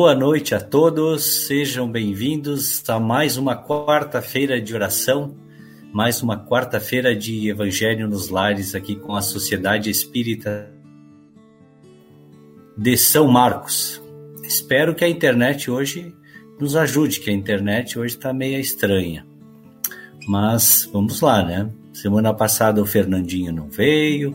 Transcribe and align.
Boa 0.00 0.14
noite 0.14 0.54
a 0.54 0.60
todos, 0.60 1.48
sejam 1.48 1.90
bem-vindos 1.90 2.88
a 2.88 3.00
mais 3.00 3.36
uma 3.36 3.60
quarta-feira 3.60 4.60
de 4.60 4.72
oração, 4.72 5.34
mais 5.92 6.22
uma 6.22 6.38
quarta-feira 6.38 7.16
de 7.16 7.50
Evangelho 7.50 8.08
nos 8.08 8.28
Lares 8.28 8.76
aqui 8.76 8.94
com 8.94 9.16
a 9.16 9.20
Sociedade 9.20 9.90
Espírita 9.90 10.70
de 12.76 12.96
São 12.96 13.26
Marcos. 13.26 14.00
Espero 14.44 14.94
que 14.94 15.04
a 15.04 15.08
internet 15.08 15.68
hoje 15.68 16.14
nos 16.60 16.76
ajude, 16.76 17.18
que 17.18 17.30
a 17.30 17.34
internet 17.34 17.98
hoje 17.98 18.14
está 18.14 18.32
meio 18.32 18.60
estranha. 18.60 19.26
Mas 20.28 20.88
vamos 20.92 21.20
lá, 21.20 21.44
né? 21.44 21.68
Semana 21.92 22.32
passada 22.32 22.80
o 22.80 22.86
Fernandinho 22.86 23.52
não 23.52 23.68
veio, 23.68 24.32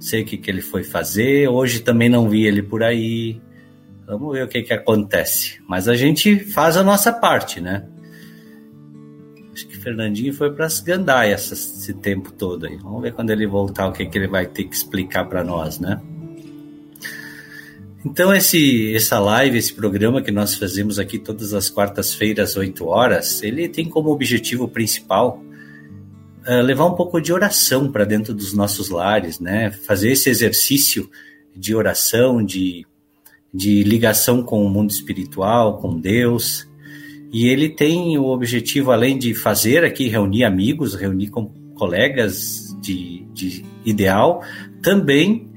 sei 0.00 0.22
o 0.22 0.24
que, 0.24 0.38
que 0.38 0.50
ele 0.50 0.62
foi 0.62 0.82
fazer, 0.82 1.46
hoje 1.46 1.80
também 1.80 2.08
não 2.08 2.26
vi 2.26 2.46
ele 2.46 2.62
por 2.62 2.82
aí 2.82 3.38
Vamos 4.08 4.32
ver 4.32 4.44
o 4.44 4.48
que, 4.48 4.62
que 4.62 4.72
acontece. 4.72 5.60
Mas 5.68 5.86
a 5.86 5.94
gente 5.94 6.38
faz 6.38 6.78
a 6.78 6.82
nossa 6.82 7.12
parte, 7.12 7.60
né? 7.60 7.86
Acho 9.52 9.68
que 9.68 9.76
Fernandinho 9.76 10.32
foi 10.32 10.50
para 10.50 10.64
as 10.64 10.80
gandaias 10.80 11.52
esse 11.52 11.92
tempo 11.92 12.32
todo 12.32 12.64
aí. 12.64 12.76
Vamos 12.76 13.02
ver 13.02 13.12
quando 13.12 13.28
ele 13.30 13.46
voltar 13.46 13.86
o 13.86 13.92
que, 13.92 14.06
que 14.06 14.16
ele 14.16 14.26
vai 14.26 14.46
ter 14.46 14.64
que 14.64 14.74
explicar 14.74 15.26
para 15.26 15.44
nós, 15.44 15.78
né? 15.78 16.00
Então, 18.02 18.32
esse, 18.32 18.94
essa 18.94 19.18
live, 19.18 19.58
esse 19.58 19.74
programa 19.74 20.22
que 20.22 20.30
nós 20.30 20.54
fazemos 20.54 20.98
aqui 20.98 21.18
todas 21.18 21.52
as 21.52 21.68
quartas-feiras, 21.68 22.56
8 22.56 22.86
horas, 22.86 23.42
ele 23.42 23.68
tem 23.68 23.90
como 23.90 24.10
objetivo 24.10 24.66
principal 24.68 25.42
uh, 26.46 26.62
levar 26.62 26.86
um 26.86 26.94
pouco 26.94 27.20
de 27.20 27.30
oração 27.30 27.92
para 27.92 28.06
dentro 28.06 28.32
dos 28.32 28.54
nossos 28.54 28.88
lares, 28.88 29.38
né? 29.38 29.70
Fazer 29.70 30.12
esse 30.12 30.30
exercício 30.30 31.10
de 31.54 31.74
oração, 31.74 32.42
de 32.42 32.86
de 33.52 33.82
ligação 33.82 34.42
com 34.42 34.64
o 34.64 34.68
mundo 34.68 34.90
espiritual, 34.90 35.78
com 35.78 35.98
Deus. 35.98 36.68
E 37.32 37.46
ele 37.46 37.68
tem 37.68 38.18
o 38.18 38.26
objetivo, 38.26 38.90
além 38.90 39.18
de 39.18 39.34
fazer 39.34 39.84
aqui, 39.84 40.08
reunir 40.08 40.44
amigos, 40.44 40.94
reunir 40.94 41.28
com 41.28 41.46
colegas 41.74 42.76
de, 42.80 43.24
de 43.32 43.64
ideal, 43.84 44.42
também 44.82 45.48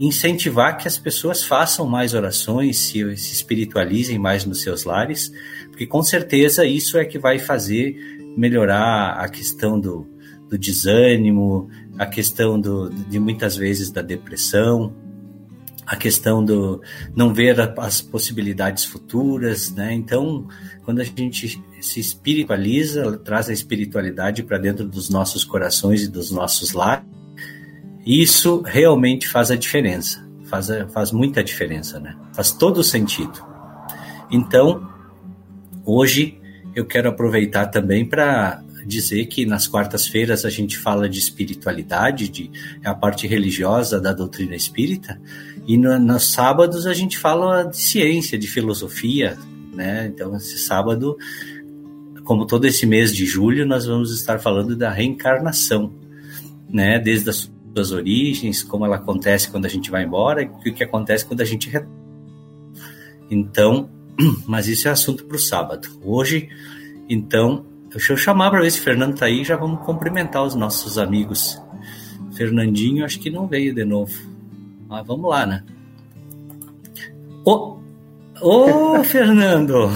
incentivar 0.00 0.76
que 0.76 0.88
as 0.88 0.98
pessoas 0.98 1.44
façam 1.44 1.86
mais 1.86 2.12
orações, 2.12 2.76
se, 2.76 3.16
se 3.16 3.34
espiritualizem 3.34 4.18
mais 4.18 4.44
nos 4.44 4.60
seus 4.62 4.84
lares, 4.84 5.32
porque 5.68 5.86
com 5.86 6.02
certeza 6.02 6.66
isso 6.66 6.98
é 6.98 7.04
que 7.04 7.18
vai 7.18 7.38
fazer 7.38 7.96
melhorar 8.36 9.12
a 9.12 9.28
questão 9.28 9.78
do, 9.78 10.06
do 10.48 10.58
desânimo, 10.58 11.68
a 11.98 12.06
questão 12.06 12.60
do, 12.60 12.90
de 12.90 13.20
muitas 13.20 13.56
vezes 13.56 13.90
da 13.90 14.02
depressão, 14.02 14.92
a 15.92 15.96
questão 15.96 16.42
do 16.42 16.80
não 17.14 17.34
ver 17.34 17.60
as 17.76 18.00
possibilidades 18.00 18.82
futuras, 18.82 19.70
né? 19.72 19.92
Então, 19.92 20.48
quando 20.86 21.00
a 21.00 21.04
gente 21.04 21.62
se 21.82 22.00
espiritualiza, 22.00 23.18
traz 23.18 23.50
a 23.50 23.52
espiritualidade 23.52 24.42
para 24.42 24.56
dentro 24.56 24.88
dos 24.88 25.10
nossos 25.10 25.44
corações 25.44 26.02
e 26.02 26.08
dos 26.08 26.30
nossos 26.30 26.72
lares, 26.72 27.04
isso 28.06 28.62
realmente 28.62 29.28
faz 29.28 29.50
a 29.50 29.54
diferença, 29.54 30.26
faz, 30.46 30.68
faz 30.94 31.12
muita 31.12 31.44
diferença, 31.44 32.00
né? 32.00 32.16
Faz 32.32 32.52
todo 32.52 32.78
o 32.78 32.82
sentido. 32.82 33.44
Então, 34.30 34.88
hoje 35.84 36.40
eu 36.74 36.86
quero 36.86 37.10
aproveitar 37.10 37.66
também 37.66 38.02
para 38.02 38.62
dizer 38.86 39.26
que 39.26 39.46
nas 39.46 39.66
quartas-feiras 39.66 40.44
a 40.44 40.50
gente 40.50 40.78
fala 40.78 41.08
de 41.08 41.18
espiritualidade, 41.18 42.28
de 42.28 42.50
é 42.82 42.88
a 42.88 42.94
parte 42.94 43.26
religiosa 43.26 44.00
da 44.00 44.12
doutrina 44.12 44.56
espírita, 44.56 45.20
e 45.66 45.76
no, 45.76 45.98
nos 45.98 46.32
sábados 46.32 46.86
a 46.86 46.94
gente 46.94 47.18
fala 47.18 47.64
de 47.64 47.76
ciência, 47.76 48.38
de 48.38 48.48
filosofia, 48.48 49.38
né? 49.72 50.06
Então 50.06 50.36
esse 50.36 50.58
sábado, 50.58 51.16
como 52.24 52.46
todo 52.46 52.66
esse 52.66 52.86
mês 52.86 53.14
de 53.14 53.24
julho, 53.26 53.66
nós 53.66 53.86
vamos 53.86 54.12
estar 54.14 54.38
falando 54.38 54.76
da 54.76 54.90
reencarnação, 54.90 55.92
né? 56.68 56.98
Desde 56.98 57.30
as 57.30 57.50
suas 57.74 57.92
origens, 57.92 58.62
como 58.62 58.84
ela 58.84 58.96
acontece 58.96 59.50
quando 59.50 59.66
a 59.66 59.68
gente 59.68 59.90
vai 59.90 60.04
embora 60.04 60.42
e 60.42 60.46
o 60.46 60.74
que 60.74 60.84
acontece 60.84 61.24
quando 61.24 61.40
a 61.40 61.46
gente 61.46 61.68
retorna. 61.68 62.02
Então, 63.30 63.88
mas 64.46 64.68
isso 64.68 64.88
é 64.88 64.90
assunto 64.90 65.24
para 65.24 65.36
o 65.36 65.40
sábado. 65.40 65.88
Hoje, 66.04 66.48
então, 67.08 67.64
Deixa 67.92 68.14
eu 68.14 68.16
chamar 68.16 68.50
para 68.50 68.62
ver 68.62 68.70
se 68.70 68.80
o 68.80 68.82
Fernando 68.82 69.18
tá 69.18 69.26
aí, 69.26 69.44
já 69.44 69.54
vamos 69.54 69.84
cumprimentar 69.84 70.42
os 70.42 70.54
nossos 70.54 70.96
amigos. 70.96 71.60
Fernandinho 72.34 73.04
acho 73.04 73.20
que 73.20 73.28
não 73.28 73.46
veio 73.46 73.74
de 73.74 73.84
novo. 73.84 74.31
Mas 74.92 75.06
vamos 75.06 75.30
lá, 75.30 75.46
né? 75.46 75.64
Ô, 77.46 77.78
ô 78.42 79.02
Fernando! 79.04 79.88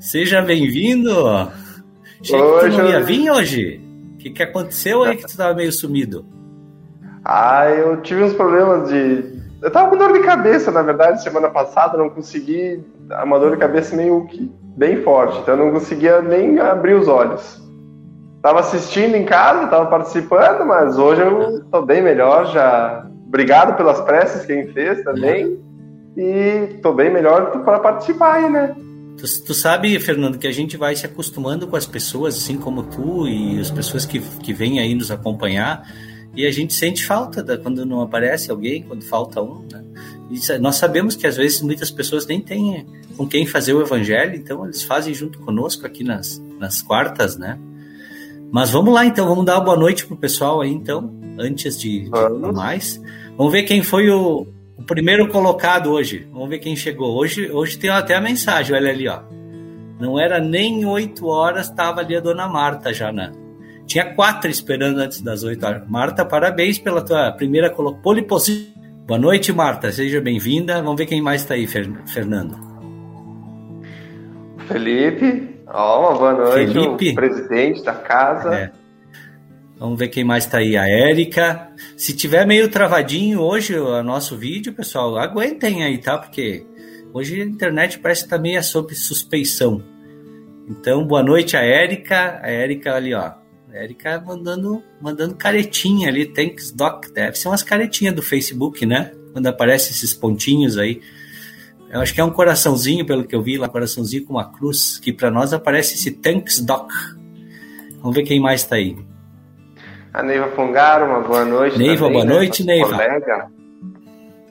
Seja 0.00 0.42
bem-vindo! 0.42 1.12
Achei 2.20 2.42
que 2.42 2.58
tu 2.58 2.68
não 2.76 2.88
ia 2.88 3.00
vir 3.00 3.30
hoje. 3.30 3.80
O 4.14 4.16
que, 4.16 4.30
que 4.30 4.42
aconteceu 4.42 5.04
aí 5.04 5.16
que 5.16 5.28
tu 5.28 5.36
tava 5.36 5.54
meio 5.54 5.70
sumido? 5.70 6.26
Ah, 7.24 7.70
eu 7.70 8.02
tive 8.02 8.24
uns 8.24 8.32
problemas 8.32 8.88
de. 8.88 9.40
Eu 9.62 9.70
tava 9.70 9.88
com 9.88 9.96
dor 9.96 10.12
de 10.12 10.24
cabeça, 10.24 10.72
na 10.72 10.82
verdade, 10.82 11.22
semana 11.22 11.48
passada, 11.48 11.96
não 11.96 12.10
consegui. 12.10 12.84
Uma 13.22 13.38
dor 13.38 13.52
de 13.52 13.58
cabeça 13.58 13.94
meio 13.94 14.26
que 14.26 14.50
bem 14.76 15.02
forte, 15.02 15.38
então 15.38 15.54
eu 15.54 15.66
não 15.66 15.72
conseguia 15.72 16.20
nem 16.20 16.58
abrir 16.58 16.94
os 16.94 17.06
olhos. 17.06 17.62
Tava 18.42 18.58
assistindo 18.58 19.14
em 19.14 19.24
casa, 19.24 19.68
tava 19.68 19.86
participando, 19.86 20.66
mas 20.66 20.98
hoje 20.98 21.20
eu 21.22 21.64
tô 21.66 21.82
bem 21.82 22.02
melhor, 22.02 22.46
já. 22.46 23.06
Obrigado 23.30 23.76
pelas 23.76 24.00
preces 24.00 24.40
que 24.40 24.48
quem 24.48 24.72
fez 24.72 25.04
também. 25.04 25.56
E 26.16 26.80
tô 26.82 26.92
bem 26.92 27.12
melhor 27.12 27.62
para 27.64 27.78
participar 27.78 28.34
aí, 28.34 28.50
né? 28.50 28.74
Tu, 29.16 29.44
tu, 29.44 29.54
sabe, 29.54 29.98
Fernando, 30.00 30.36
que 30.36 30.48
a 30.48 30.52
gente 30.52 30.76
vai 30.76 30.96
se 30.96 31.06
acostumando 31.06 31.68
com 31.68 31.76
as 31.76 31.86
pessoas, 31.86 32.36
assim 32.36 32.56
como 32.56 32.82
tu 32.82 33.28
e 33.28 33.60
as 33.60 33.70
pessoas 33.70 34.04
que, 34.04 34.18
que 34.18 34.52
vêm 34.52 34.80
aí 34.80 34.96
nos 34.96 35.12
acompanhar, 35.12 35.86
e 36.34 36.44
a 36.44 36.50
gente 36.50 36.74
sente 36.74 37.06
falta 37.06 37.40
da, 37.40 37.56
quando 37.56 37.86
não 37.86 38.00
aparece 38.00 38.50
alguém, 38.50 38.82
quando 38.82 39.04
falta 39.04 39.40
um, 39.40 39.64
né? 39.70 39.84
E 40.28 40.58
nós 40.58 40.74
sabemos 40.74 41.14
que 41.14 41.26
às 41.26 41.36
vezes 41.36 41.62
muitas 41.62 41.90
pessoas 41.90 42.26
nem 42.26 42.40
têm 42.40 42.84
com 43.16 43.28
quem 43.28 43.46
fazer 43.46 43.74
o 43.74 43.80
evangelho, 43.80 44.34
então 44.34 44.64
eles 44.64 44.82
fazem 44.82 45.14
junto 45.14 45.38
conosco 45.38 45.86
aqui 45.86 46.02
nas, 46.02 46.42
nas 46.58 46.82
quartas, 46.82 47.36
né? 47.36 47.56
Mas 48.52 48.70
vamos 48.70 48.92
lá 48.92 49.06
então, 49.06 49.28
vamos 49.28 49.44
dar 49.44 49.56
uma 49.56 49.64
boa 49.64 49.76
noite 49.76 50.06
pro 50.06 50.16
pessoal 50.16 50.60
aí 50.60 50.70
então, 50.70 51.14
antes 51.38 51.78
de, 51.78 52.04
de 52.04 52.52
mais. 52.52 53.00
Vamos 53.36 53.52
ver 53.52 53.62
quem 53.62 53.82
foi 53.82 54.10
o, 54.10 54.46
o, 54.76 54.82
primeiro 54.82 55.28
colocado 55.28 55.90
hoje. 55.90 56.26
Vamos 56.32 56.48
ver 56.48 56.58
quem 56.58 56.74
chegou. 56.74 57.16
Hoje, 57.16 57.50
hoje 57.50 57.78
tem 57.78 57.90
até 57.90 58.14
a 58.14 58.20
mensagem, 58.20 58.74
olha 58.74 58.90
ali, 58.90 59.06
ó. 59.06 59.20
Não 60.00 60.18
era 60.18 60.40
nem 60.40 60.84
oito 60.84 61.26
horas, 61.26 61.68
estava 61.68 62.00
ali 62.00 62.16
a 62.16 62.20
dona 62.20 62.48
Marta 62.48 62.92
já 62.92 63.12
na. 63.12 63.30
Tinha 63.86 64.14
quatro 64.14 64.50
esperando 64.50 64.98
antes 64.98 65.20
das 65.20 65.44
oito 65.44 65.64
horas. 65.64 65.82
Marta, 65.88 66.24
parabéns 66.24 66.78
pela 66.78 67.02
tua 67.02 67.30
primeira 67.32 67.70
colocação. 67.70 68.54
Boa 69.06 69.18
noite, 69.18 69.52
Marta. 69.52 69.90
Seja 69.92 70.20
bem-vinda. 70.20 70.80
Vamos 70.82 70.96
ver 70.96 71.06
quem 71.06 71.20
mais 71.20 71.42
está 71.42 71.54
aí, 71.54 71.66
Fernando. 71.66 72.56
Felipe. 74.68 75.59
Ó, 75.72 76.14
oh, 76.14 76.18
boa 76.18 76.32
noite. 76.32 76.72
Felipe. 76.72 77.14
Presidente 77.14 77.84
da 77.84 77.94
casa. 77.94 78.54
É. 78.54 78.70
Vamos 79.78 79.98
ver 79.98 80.08
quem 80.08 80.24
mais 80.24 80.44
está 80.44 80.58
aí. 80.58 80.76
A 80.76 80.88
Érica. 80.88 81.68
Se 81.96 82.14
tiver 82.14 82.46
meio 82.46 82.68
travadinho 82.68 83.40
hoje 83.40 83.78
o 83.78 84.02
nosso 84.02 84.36
vídeo, 84.36 84.72
pessoal, 84.72 85.16
aguentem 85.16 85.84
aí, 85.84 85.98
tá? 85.98 86.18
Porque 86.18 86.66
hoje 87.14 87.40
a 87.40 87.44
internet 87.44 87.98
parece 87.98 88.22
que 88.22 88.26
está 88.26 88.38
meio 88.38 88.62
sob 88.62 88.94
suspeição. 88.94 89.82
Então, 90.68 91.06
boa 91.06 91.22
noite 91.22 91.56
a 91.56 91.62
Érica. 91.62 92.40
A 92.42 92.50
Érica 92.50 92.94
ali, 92.94 93.14
ó. 93.14 93.32
A 93.72 93.76
Érica 93.76 94.20
mandando, 94.20 94.82
mandando 95.00 95.36
caretinha 95.36 96.08
ali. 96.08 96.26
Thanks, 96.26 96.72
Doc. 96.72 97.06
Deve 97.14 97.38
ser 97.38 97.48
umas 97.48 97.62
caretinhas 97.62 98.14
do 98.14 98.22
Facebook, 98.22 98.84
né? 98.84 99.12
Quando 99.32 99.46
aparecem 99.46 99.92
esses 99.92 100.12
pontinhos 100.12 100.76
aí. 100.76 101.00
Eu 101.90 102.00
acho 102.00 102.14
que 102.14 102.20
é 102.20 102.24
um 102.24 102.30
coraçãozinho, 102.30 103.04
pelo 103.04 103.24
que 103.24 103.34
eu 103.34 103.42
vi 103.42 103.58
lá, 103.58 103.66
um 103.66 103.70
coraçãozinho 103.70 104.24
com 104.24 104.34
uma 104.34 104.48
cruz, 104.50 104.98
que 104.98 105.12
para 105.12 105.28
nós 105.28 105.52
aparece 105.52 105.94
esse 105.94 106.12
Thanks, 106.12 106.60
Doc. 106.60 106.88
Vamos 107.98 108.16
ver 108.16 108.22
quem 108.22 108.38
mais 108.38 108.62
está 108.62 108.76
aí. 108.76 108.96
A 110.14 110.22
Neiva 110.22 110.48
Fungaro, 110.52 111.06
uma 111.06 111.20
boa 111.20 111.44
noite. 111.44 111.76
Neiva, 111.76 112.06
também, 112.06 112.12
boa 112.12 112.24
né? 112.24 112.32
noite, 112.32 112.64
Neiva. 112.64 112.90
Colega. 112.90 113.50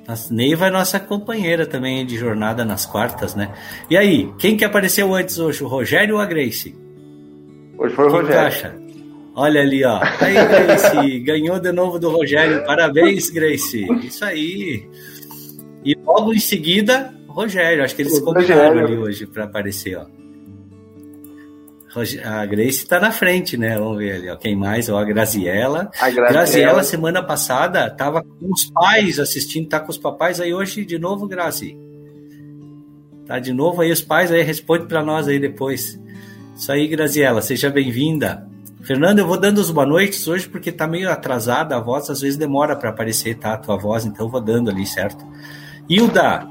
Nossa, 0.06 0.34
Neiva 0.34 0.68
é 0.68 0.70
nossa 0.70 1.00
companheira 1.00 1.66
também 1.66 2.06
de 2.06 2.18
jornada 2.18 2.66
nas 2.66 2.86
quartas, 2.86 3.36
né? 3.36 3.54
E 3.90 3.96
aí, 3.96 4.30
quem 4.38 4.58
que 4.58 4.66
apareceu 4.66 5.14
antes 5.14 5.40
hoje, 5.40 5.64
o 5.64 5.68
Rogério 5.68 6.16
ou 6.16 6.22
a 6.22 6.26
Grace? 6.26 6.76
Hoje 7.78 7.96
foi 7.96 8.06
o 8.06 8.12
Rogério. 8.12 8.40
Acha? 8.40 8.76
Olha 9.34 9.62
ali, 9.62 9.86
ó. 9.86 10.02
Aí, 10.20 10.34
Grace, 10.34 11.20
ganhou 11.20 11.58
de 11.60 11.72
novo 11.72 11.98
do 11.98 12.10
Rogério. 12.10 12.66
Parabéns, 12.66 13.30
Grace. 13.30 13.88
Isso 14.04 14.26
aí. 14.26 14.90
E 15.86 15.96
logo 16.04 16.34
em 16.34 16.40
seguida, 16.40 17.14
Rogério. 17.40 17.84
Acho 17.84 17.96
que 17.96 18.02
eles 18.02 18.20
combinaram 18.20 18.80
ali 18.80 18.98
hoje 18.98 19.26
para 19.26 19.46
aparecer, 19.46 19.98
ó. 19.98 20.06
A 22.24 22.46
Grace 22.46 22.84
está 22.84 23.00
na 23.00 23.12
frente, 23.12 23.58
né? 23.58 23.78
Vamos 23.78 23.98
ver 23.98 24.14
ali, 24.14 24.30
ó. 24.30 24.36
Quem 24.36 24.56
mais? 24.56 24.90
Ó, 24.90 24.98
a 24.98 25.04
Graziella. 25.04 25.90
A 26.00 26.10
Graziella. 26.10 26.30
Graziella, 26.30 26.84
semana 26.84 27.24
passada, 27.24 27.88
estava 27.88 28.22
com 28.22 28.52
os 28.52 28.70
pais 28.70 29.20
assistindo, 29.20 29.68
tá 29.68 29.80
com 29.80 29.90
os 29.90 29.98
papais, 29.98 30.40
aí 30.40 30.54
hoje 30.54 30.86
de 30.86 31.00
novo, 31.00 31.28
Grazi. 31.28 31.76
Tá 33.26 33.40
de 33.40 33.54
novo 33.54 33.82
aí 33.82 33.92
os 33.92 34.02
pais, 34.02 34.32
aí 34.32 34.44
responde 34.44 34.86
para 34.86 35.04
nós 35.04 35.28
aí 35.28 35.40
depois. 35.40 36.00
Isso 36.56 36.72
aí, 36.72 36.88
Graziella, 36.88 37.42
seja 37.42 37.70
bem-vinda. 37.70 38.48
Fernando, 38.82 39.20
eu 39.20 39.28
vou 39.28 39.40
dando 39.40 39.58
os 39.58 39.72
boa 39.72 39.86
noites 39.86 40.28
hoje 40.28 40.48
porque 40.48 40.72
tá 40.72 40.88
meio 40.88 41.10
atrasada 41.10 41.76
a 41.76 41.80
voz, 41.80 42.10
às 42.10 42.22
vezes 42.22 42.38
demora 42.38 42.76
para 42.76 42.90
aparecer, 42.90 43.36
tá? 43.36 43.54
A 43.54 43.58
tua 43.58 43.78
voz, 43.78 44.06
então 44.06 44.28
eu 44.28 44.32
vou 44.32 44.42
dando 44.42 44.70
ali, 44.70 44.86
certo? 44.86 45.26
Hilda, 45.90 46.48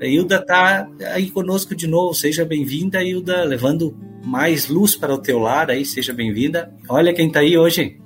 a 0.00 0.06
Hilda 0.06 0.44
tá 0.44 0.88
aí 1.12 1.30
conosco 1.30 1.74
de 1.74 1.86
novo, 1.86 2.14
seja 2.14 2.44
bem-vinda, 2.44 3.02
Hilda, 3.02 3.44
levando 3.44 3.96
mais 4.24 4.68
luz 4.68 4.96
para 4.96 5.14
o 5.14 5.18
teu 5.18 5.38
lar 5.38 5.70
aí, 5.70 5.84
seja 5.84 6.12
bem-vinda. 6.12 6.74
Olha 6.88 7.14
quem 7.14 7.30
tá 7.30 7.40
aí 7.40 7.56
hoje, 7.56 8.00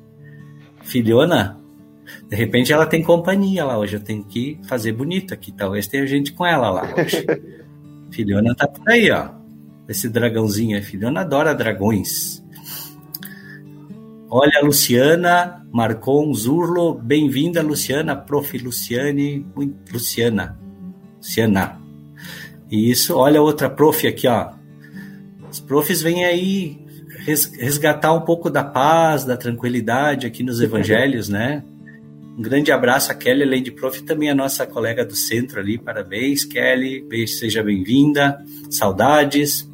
filhona. 0.82 1.58
De 2.28 2.36
repente 2.36 2.72
ela 2.72 2.86
tem 2.86 3.02
companhia 3.02 3.64
lá 3.64 3.78
hoje, 3.78 3.96
eu 3.96 4.00
tenho 4.00 4.24
que 4.24 4.58
fazer 4.64 4.92
bonito 4.92 5.32
aqui, 5.32 5.52
talvez 5.52 5.86
tenha 5.86 6.06
gente 6.06 6.32
com 6.32 6.46
ela 6.46 6.70
lá 6.70 6.94
hoje. 6.96 7.24
filhona 8.10 8.54
tá 8.54 8.66
por 8.66 8.88
aí, 8.88 9.10
ó. 9.10 9.30
Esse 9.88 10.08
dragãozinho 10.08 10.82
filhona 10.82 11.20
adora 11.22 11.54
dragões. 11.54 12.44
Olha, 14.30 14.60
Luciana 14.62 15.66
Marcon 15.72 16.32
Zurlo, 16.32 16.94
bem-vinda, 16.94 17.62
Luciana, 17.62 18.16
prof. 18.16 18.56
Luciane, 18.58 19.46
Luciana, 19.92 20.58
Luciana. 21.18 21.78
Isso, 22.70 23.16
olha 23.16 23.42
outra 23.42 23.68
prof 23.68 24.06
aqui, 24.06 24.26
ó. 24.26 24.50
Os 25.50 25.60
profs 25.60 26.02
vêm 26.02 26.24
aí 26.24 26.78
resgatar 27.58 28.12
um 28.12 28.20
pouco 28.20 28.48
da 28.48 28.64
paz, 28.64 29.24
da 29.24 29.36
tranquilidade 29.36 30.26
aqui 30.26 30.42
nos 30.42 30.60
evangelhos, 30.62 31.28
né? 31.28 31.62
Um 32.38 32.42
grande 32.42 32.70
abraço 32.70 33.10
a 33.10 33.14
Kelly, 33.14 33.42
além 33.42 33.62
de 33.62 33.72
prof, 33.72 34.00
também 34.02 34.30
a 34.30 34.34
nossa 34.34 34.64
colega 34.64 35.04
do 35.04 35.16
centro 35.16 35.58
ali. 35.58 35.76
Parabéns, 35.76 36.44
Kelly. 36.44 37.02
Beijo, 37.02 37.32
seja 37.34 37.64
bem-vinda. 37.64 38.40
Saudades. 38.70 39.68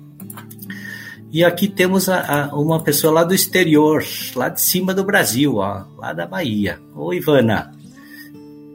E 1.30 1.44
aqui 1.44 1.68
temos 1.68 2.08
a, 2.08 2.44
a, 2.44 2.54
uma 2.54 2.82
pessoa 2.82 3.12
lá 3.12 3.24
do 3.24 3.34
exterior, 3.34 4.02
lá 4.34 4.48
de 4.48 4.62
cima 4.62 4.94
do 4.94 5.04
Brasil, 5.04 5.56
ó, 5.56 5.84
lá 5.98 6.12
da 6.14 6.26
Bahia. 6.26 6.78
Oi, 6.94 7.16
Ivana. 7.16 7.72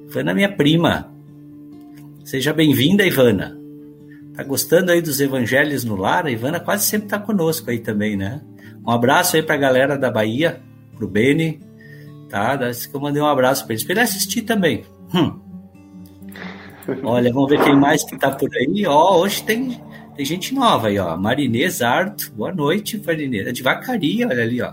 Ivana, 0.08 0.34
minha 0.36 0.56
prima. 0.56 1.10
Seja 2.30 2.54
bem-vinda, 2.54 3.04
Ivana. 3.04 3.60
Tá 4.36 4.44
gostando 4.44 4.92
aí 4.92 5.02
dos 5.02 5.20
evangelhos 5.20 5.84
no 5.84 5.96
lar? 5.96 6.28
A 6.28 6.32
Ivana 6.32 6.60
quase 6.60 6.86
sempre 6.86 7.08
tá 7.08 7.18
conosco 7.18 7.72
aí 7.72 7.80
também, 7.80 8.16
né? 8.16 8.40
Um 8.86 8.92
abraço 8.92 9.36
aí 9.36 9.42
pra 9.42 9.58
galera 9.58 9.98
da 9.98 10.12
Bahia, 10.12 10.62
pro 10.96 11.08
Beni, 11.08 11.60
tá? 12.30 12.56
Eu 12.94 13.00
mandei 13.00 13.20
um 13.20 13.26
abraço 13.26 13.66
para 13.66 13.74
eles, 13.74 13.84
pra 13.84 13.94
ele 13.94 14.02
assistir 14.02 14.44
também. 14.44 14.86
Hum. 15.12 15.40
Olha, 17.02 17.34
vamos 17.34 17.50
ver 17.50 17.64
quem 17.64 17.76
mais 17.76 18.04
que 18.04 18.16
tá 18.16 18.30
por 18.30 18.56
aí. 18.56 18.86
Ó, 18.86 19.22
hoje 19.22 19.42
tem, 19.42 19.82
tem 20.16 20.24
gente 20.24 20.54
nova 20.54 20.90
aí, 20.90 21.00
ó. 21.00 21.18
Marinês 21.18 21.82
Arto, 21.82 22.32
boa 22.36 22.54
noite, 22.54 23.02
Marinês. 23.04 23.48
É 23.48 23.52
de 23.52 23.64
Vacaria, 23.64 24.28
olha 24.28 24.44
ali, 24.44 24.62
ó. 24.62 24.72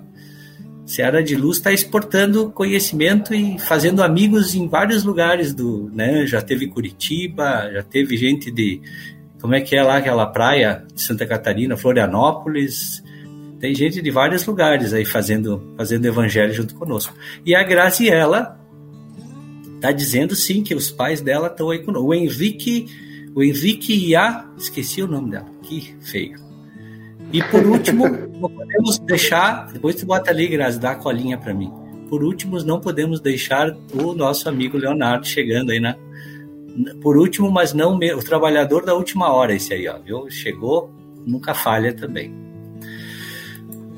Seara 0.87 1.21
de 1.21 1.35
Luz 1.35 1.57
está 1.57 1.73
exportando 1.73 2.51
conhecimento 2.53 3.35
e 3.35 3.59
fazendo 3.59 4.05
amigos 4.05 4.55
em 4.55 4.69
vários 4.69 5.03
lugares 5.03 5.53
do, 5.53 5.91
né? 5.93 6.25
Já 6.27 6.41
teve 6.41 6.69
Curitiba, 6.69 7.69
já 7.73 7.83
teve 7.83 8.17
gente 8.17 8.53
de 8.53 8.81
como 9.41 9.57
é 9.57 9.61
que 9.61 9.75
é 9.75 9.83
lá 9.83 9.97
aquela 9.97 10.27
praia 10.27 10.85
de 10.95 11.03
Santa 11.03 11.27
Catarina, 11.27 11.77
Florianópolis. 11.77 13.03
Tem 13.59 13.75
gente 13.75 14.01
de 14.01 14.11
vários 14.13 14.47
lugares 14.47 14.93
aí 14.93 15.05
fazendo, 15.05 15.75
fazendo 15.77 16.07
evangelho 16.07 16.53
junto 16.53 16.77
conosco. 16.77 17.13
E 17.45 17.53
a 17.53 17.65
Graziella 17.65 18.57
tá 19.81 19.91
dizendo 19.91 20.37
sim 20.37 20.63
que 20.63 20.75
os 20.75 20.89
pais 20.89 21.21
dela 21.21 21.49
estão 21.49 21.71
aí 21.71 21.81
conosco. 21.81 22.09
O 22.09 22.15
Henrique, 22.15 22.87
o 23.35 23.43
Henrique 23.43 23.93
Iá, 23.93 24.49
esqueci 24.57 25.03
o 25.03 25.09
nome 25.09 25.33
dela, 25.33 25.51
que 25.63 25.97
feio. 26.01 26.46
E 27.33 27.43
por 27.43 27.67
último, 27.67 28.09
não 28.09 28.49
podemos 28.49 28.99
deixar, 29.01 29.73
depois 29.73 29.97
tu 29.97 30.07
bota 30.07 30.31
ali, 30.31 30.47
Grazi, 30.47 30.79
dá 30.79 30.93
a 30.93 30.95
colinha 30.95 31.37
para 31.37 31.53
mim. 31.53 31.73
Por 32.09 32.23
último, 32.23 32.63
não 32.63 32.81
podemos 32.81 33.21
deixar 33.21 33.77
o 33.93 34.15
nosso 34.15 34.49
amigo 34.49 34.79
Leonardo 34.79 35.27
chegando 35.27 35.71
aí 35.71 35.81
na, 35.81 35.97
por 37.01 37.17
último, 37.17 37.51
mas 37.51 37.73
não 37.73 37.97
o 37.97 38.23
trabalhador 38.23 38.85
da 38.85 38.95
última 38.95 39.33
hora, 39.33 39.55
esse 39.55 39.73
aí, 39.73 39.89
ó, 39.89 39.99
viu? 39.99 40.31
Chegou, 40.31 40.91
nunca 41.27 41.55
falha 41.55 41.95
também. 41.95 42.35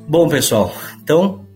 Bom, 0.09 0.29
pessoal, 0.29 0.73
então, 1.03 1.47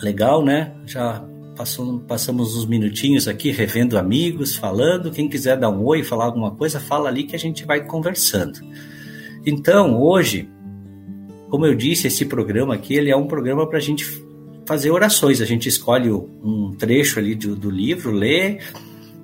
legal, 0.00 0.44
né? 0.44 0.74
Já 0.86 1.24
passou, 1.54 2.00
passamos 2.00 2.56
uns 2.56 2.66
minutinhos 2.66 3.28
aqui 3.28 3.50
revendo 3.50 3.98
amigos, 3.98 4.56
falando. 4.56 5.10
Quem 5.10 5.28
quiser 5.28 5.58
dar 5.58 5.70
um 5.70 5.84
oi, 5.84 6.02
falar 6.02 6.24
alguma 6.24 6.52
coisa, 6.52 6.80
fala 6.80 7.08
ali 7.08 7.24
que 7.24 7.36
a 7.36 7.38
gente 7.38 7.64
vai 7.64 7.84
conversando. 7.84 8.58
Então, 9.44 10.00
hoje, 10.00 10.48
como 11.50 11.66
eu 11.66 11.74
disse, 11.74 12.06
esse 12.06 12.24
programa 12.24 12.74
aqui 12.74 12.94
ele 12.94 13.10
é 13.10 13.16
um 13.16 13.26
programa 13.26 13.66
para 13.66 13.78
a 13.78 13.80
gente 13.80 14.04
fazer 14.66 14.90
orações. 14.90 15.40
A 15.40 15.44
gente 15.44 15.68
escolhe 15.68 16.10
um 16.10 16.74
trecho 16.78 17.18
ali 17.18 17.34
do, 17.34 17.56
do 17.56 17.70
livro, 17.70 18.10
lê 18.10 18.58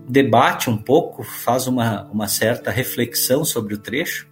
debate 0.09 0.69
um 0.69 0.77
pouco, 0.77 1.23
faz 1.23 1.67
uma, 1.67 2.05
uma 2.11 2.29
certa 2.29 2.71
reflexão 2.71 3.45
sobre 3.45 3.75
o 3.75 3.79
trecho. 3.79 4.27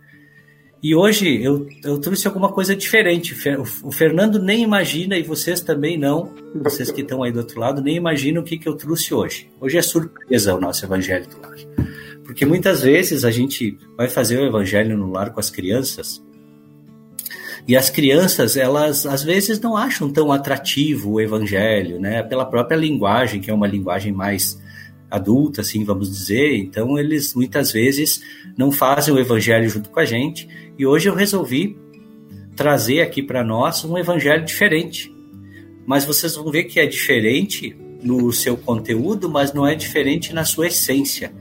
E 0.82 0.96
hoje 0.96 1.40
eu, 1.40 1.68
eu 1.84 1.98
trouxe 1.98 2.26
alguma 2.26 2.50
coisa 2.50 2.74
diferente. 2.74 3.36
O 3.84 3.92
Fernando 3.92 4.42
nem 4.42 4.62
imagina, 4.62 5.16
e 5.16 5.22
vocês 5.22 5.60
também 5.60 5.96
não, 5.96 6.34
vocês 6.56 6.90
que 6.90 7.02
estão 7.02 7.22
aí 7.22 7.30
do 7.30 7.38
outro 7.38 7.60
lado, 7.60 7.80
nem 7.80 7.96
imaginam 7.96 8.42
o 8.42 8.44
que, 8.44 8.58
que 8.58 8.68
eu 8.68 8.74
trouxe 8.74 9.14
hoje. 9.14 9.48
Hoje 9.60 9.78
é 9.78 9.82
surpresa 9.82 10.54
o 10.54 10.60
nosso 10.60 10.84
Evangelho 10.84 11.26
do 11.28 11.40
Lar. 11.40 11.56
Porque 12.24 12.44
muitas 12.44 12.82
vezes 12.82 13.24
a 13.24 13.30
gente 13.30 13.78
vai 13.96 14.08
fazer 14.08 14.40
o 14.40 14.44
Evangelho 14.44 14.96
no 14.96 15.12
lar 15.12 15.30
com 15.30 15.38
as 15.38 15.50
crianças, 15.50 16.22
e 17.66 17.76
as 17.76 17.88
crianças, 17.88 18.56
elas 18.56 19.06
às 19.06 19.22
vezes 19.22 19.60
não 19.60 19.76
acham 19.76 20.10
tão 20.10 20.32
atrativo 20.32 21.12
o 21.12 21.20
Evangelho, 21.20 22.00
né? 22.00 22.22
Pela 22.22 22.44
própria 22.44 22.76
linguagem, 22.76 23.40
que 23.40 23.50
é 23.50 23.54
uma 23.54 23.66
linguagem 23.66 24.12
mais 24.12 24.60
adulta, 25.12 25.60
assim, 25.60 25.84
vamos 25.84 26.10
dizer. 26.10 26.56
Então, 26.56 26.98
eles 26.98 27.34
muitas 27.34 27.70
vezes 27.70 28.22
não 28.56 28.72
fazem 28.72 29.12
o 29.12 29.18
evangelho 29.18 29.68
junto 29.68 29.90
com 29.90 30.00
a 30.00 30.04
gente. 30.04 30.48
E 30.78 30.86
hoje 30.86 31.08
eu 31.08 31.14
resolvi 31.14 31.76
trazer 32.56 33.02
aqui 33.02 33.22
para 33.22 33.44
nós 33.44 33.84
um 33.84 33.98
evangelho 33.98 34.44
diferente. 34.44 35.14
Mas 35.86 36.04
vocês 36.04 36.34
vão 36.34 36.50
ver 36.50 36.64
que 36.64 36.80
é 36.80 36.86
diferente 36.86 37.76
no 38.02 38.32
seu 38.32 38.56
conteúdo, 38.56 39.28
mas 39.28 39.52
não 39.52 39.66
é 39.66 39.74
diferente 39.74 40.32
na 40.32 40.44
sua 40.44 40.68
essência. 40.68 41.32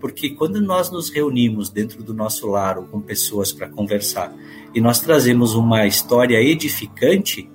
Porque 0.00 0.30
quando 0.30 0.60
nós 0.60 0.90
nos 0.90 1.10
reunimos 1.10 1.70
dentro 1.70 2.02
do 2.02 2.14
nosso 2.14 2.46
lar 2.46 2.78
ou 2.78 2.84
com 2.84 3.00
pessoas 3.00 3.52
para 3.52 3.68
conversar 3.68 4.34
e 4.74 4.80
nós 4.80 5.00
trazemos 5.00 5.54
uma 5.54 5.86
história 5.86 6.40
edificante, 6.40 7.48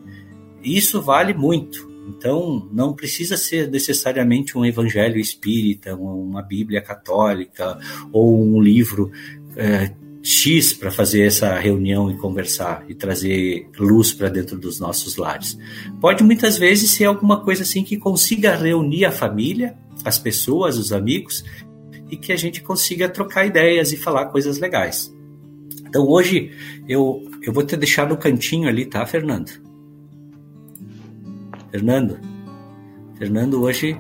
isso 0.64 1.02
vale 1.02 1.34
muito 1.34 1.90
Então, 2.08 2.68
não 2.72 2.94
precisa 2.94 3.38
ser 3.38 3.70
necessariamente 3.70 4.58
um 4.58 4.66
evangelho 4.66 5.20
espírita, 5.20 5.96
uma 5.96 6.42
Bíblia 6.42 6.82
católica 6.82 7.78
ou 8.12 8.44
um 8.44 8.62
livro 8.62 9.12
é, 9.56 9.92
X 10.24 10.74
para 10.74 10.92
fazer 10.92 11.22
essa 11.26 11.58
reunião 11.58 12.12
e 12.12 12.18
conversar 12.18 12.86
e 12.88 12.94
trazer 12.94 13.70
luz 13.78 14.14
para 14.14 14.30
dentro 14.30 14.58
dos 14.58 14.80
nossos 14.80 15.16
lares. 15.16 15.58
Pode 16.00 16.24
muitas 16.24 16.58
vezes 16.58 16.92
ser 16.92 17.06
alguma 17.06 17.42
coisa 17.42 17.64
assim 17.64 17.84
que 17.84 17.98
consiga 17.98 18.56
reunir 18.56 19.06
a 19.06 19.12
família, 19.12 19.76
as 20.06 20.18
pessoas, 20.18 20.78
os 20.78 20.92
amigos 20.92 21.44
e 22.12 22.18
que 22.18 22.32
a 22.32 22.36
gente 22.36 22.62
consiga 22.62 23.10
trocar 23.10 23.46
ideias 23.46 23.92
e 23.92 23.98
falar 23.98 24.26
coisas 24.26 24.60
legais. 24.60 25.12
Então 25.88 26.06
hoje 26.08 26.52
eu, 26.88 27.28
eu 27.42 27.52
vou 27.52 27.64
te 27.64 27.76
deixar 27.78 28.08
no 28.08 28.18
cantinho 28.18 28.68
ali, 28.68 28.86
tá, 28.86 29.06
Fernando? 29.06 29.52
Fernando? 31.72 32.20
Fernando 33.18 33.62
hoje 33.62 33.98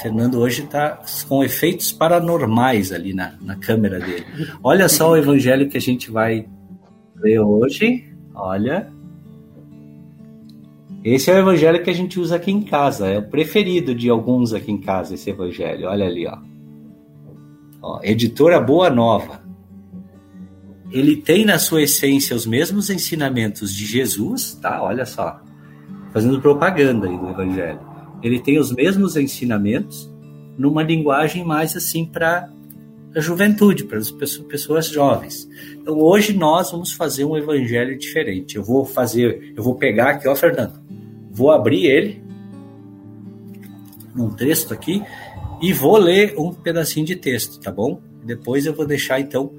Fernando 0.00 0.38
hoje 0.38 0.62
está 0.62 1.02
com 1.28 1.44
efeitos 1.44 1.92
paranormais 1.92 2.90
ali 2.90 3.12
na, 3.12 3.34
na 3.40 3.56
câmera 3.56 3.98
dele. 3.98 4.24
Olha 4.62 4.88
só 4.88 5.10
o 5.10 5.16
evangelho 5.16 5.68
que 5.68 5.76
a 5.76 5.80
gente 5.80 6.10
vai 6.10 6.46
ler 7.16 7.40
hoje. 7.40 8.04
Olha. 8.34 8.90
Esse 11.04 11.30
é 11.30 11.34
o 11.34 11.38
evangelho 11.38 11.82
que 11.82 11.90
a 11.90 11.94
gente 11.94 12.18
usa 12.18 12.36
aqui 12.36 12.50
em 12.50 12.62
casa. 12.62 13.08
É 13.08 13.18
o 13.18 13.28
preferido 13.28 13.94
de 13.94 14.08
alguns 14.08 14.54
aqui 14.54 14.72
em 14.72 14.80
casa, 14.80 15.14
esse 15.14 15.28
evangelho. 15.28 15.88
Olha 15.88 16.06
ali, 16.06 16.26
ó. 16.26 16.38
Ó 17.82 18.00
editora 18.02 18.60
Boa 18.60 18.90
Nova. 18.90 19.40
Ele 20.90 21.16
tem 21.16 21.44
na 21.44 21.58
sua 21.58 21.82
essência 21.82 22.34
os 22.34 22.46
mesmos 22.46 22.90
ensinamentos 22.90 23.74
de 23.74 23.86
Jesus, 23.86 24.54
tá? 24.60 24.82
Olha 24.82 25.06
só. 25.06 25.40
Fazendo 26.12 26.40
propaganda 26.40 27.08
aí 27.08 27.16
do 27.16 27.30
evangelho 27.30 27.90
ele 28.22 28.38
tem 28.38 28.58
os 28.58 28.72
mesmos 28.72 29.16
ensinamentos 29.16 30.10
numa 30.56 30.82
linguagem 30.82 31.44
mais 31.44 31.76
assim 31.76 32.04
para 32.04 32.50
a 33.14 33.20
juventude, 33.20 33.84
para 33.84 33.98
as 33.98 34.10
pessoas 34.10 34.86
jovens. 34.86 35.48
Então 35.74 35.98
hoje 35.98 36.32
nós 36.32 36.70
vamos 36.70 36.92
fazer 36.92 37.24
um 37.24 37.36
evangelho 37.36 37.98
diferente. 37.98 38.56
Eu 38.56 38.62
vou 38.62 38.84
fazer, 38.84 39.52
eu 39.56 39.62
vou 39.62 39.74
pegar 39.74 40.10
aqui, 40.10 40.28
ó, 40.28 40.36
Fernando, 40.36 40.80
vou 41.30 41.50
abrir 41.50 41.86
ele 41.86 42.22
num 44.14 44.30
texto 44.30 44.72
aqui 44.72 45.02
e 45.60 45.72
vou 45.72 45.96
ler 45.96 46.34
um 46.38 46.52
pedacinho 46.52 47.06
de 47.06 47.16
texto, 47.16 47.60
tá 47.60 47.70
bom? 47.70 48.00
Depois 48.24 48.66
eu 48.66 48.74
vou 48.74 48.86
deixar 48.86 49.20
então 49.20 49.52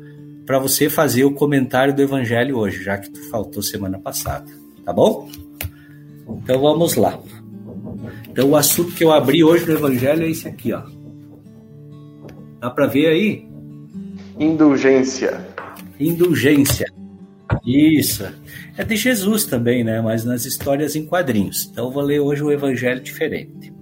para 0.46 0.60
você 0.60 0.90
fazer 0.90 1.24
o 1.24 1.34
comentário 1.34 1.96
do 1.96 2.02
evangelho 2.02 2.58
hoje, 2.58 2.84
já 2.84 2.98
que 2.98 3.10
tu 3.10 3.30
faltou 3.30 3.62
semana 3.62 4.00
passada, 4.00 4.52
tá 4.84 4.92
bom? 4.92 5.30
Então 6.28 6.60
vamos 6.62 6.96
lá. 6.96 7.20
Então 8.30 8.50
o 8.50 8.56
assunto 8.56 8.94
que 8.94 9.04
eu 9.04 9.12
abri 9.12 9.44
hoje 9.44 9.66
no 9.66 9.74
Evangelho 9.74 10.24
é 10.24 10.30
esse 10.30 10.48
aqui, 10.48 10.72
ó. 10.72 10.84
Dá 12.60 12.70
para 12.70 12.88
ver 12.88 13.08
aí? 13.08 13.46
Indulgência. 14.40 15.46
Indulgência. 16.00 16.88
Isso. 17.66 18.26
É 18.78 18.84
de 18.84 18.96
Jesus 18.96 19.44
também, 19.46 19.84
né? 19.84 20.00
Mas 20.02 20.24
nas 20.24 20.46
histórias 20.46 20.96
em 20.96 21.06
quadrinhos. 21.06 21.68
Então 21.72 21.86
eu 21.88 21.92
vou 21.92 22.04
ler 22.04 22.20
hoje 22.20 22.42
o 22.42 22.52
Evangelho 22.52 23.02
diferente. 23.02 23.74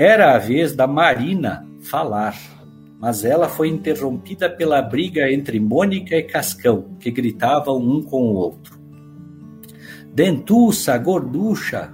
Era 0.00 0.34
a 0.34 0.38
vez 0.38 0.74
da 0.74 0.86
Marina 0.86 1.68
falar, 1.82 2.34
mas 2.98 3.22
ela 3.22 3.50
foi 3.50 3.68
interrompida 3.68 4.48
pela 4.48 4.80
briga 4.80 5.30
entre 5.30 5.60
Mônica 5.60 6.16
e 6.16 6.22
Cascão, 6.22 6.96
que 6.98 7.10
gritavam 7.10 7.76
um 7.76 8.02
com 8.02 8.22
o 8.22 8.34
outro. 8.34 8.80
Dentuça, 10.10 10.96
gorducha, 10.96 11.92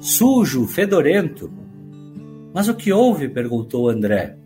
sujo, 0.00 0.66
fedorento. 0.66 1.48
Mas 2.52 2.66
o 2.66 2.74
que 2.74 2.92
houve? 2.92 3.28
perguntou 3.28 3.88
André. 3.88 4.36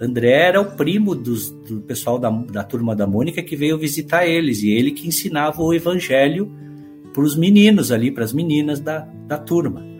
André 0.00 0.30
era 0.30 0.60
o 0.60 0.76
primo 0.76 1.12
dos, 1.12 1.50
do 1.50 1.80
pessoal 1.80 2.20
da, 2.20 2.30
da 2.30 2.62
turma 2.62 2.94
da 2.94 3.04
Mônica 3.04 3.42
que 3.42 3.56
veio 3.56 3.76
visitar 3.76 4.28
eles, 4.28 4.62
e 4.62 4.70
ele 4.70 4.92
que 4.92 5.08
ensinava 5.08 5.60
o 5.60 5.74
evangelho 5.74 6.52
para 7.12 7.24
os 7.24 7.34
meninos 7.34 7.90
ali, 7.90 8.12
para 8.12 8.22
as 8.22 8.32
meninas 8.32 8.78
da, 8.78 9.00
da 9.26 9.38
turma. 9.38 9.95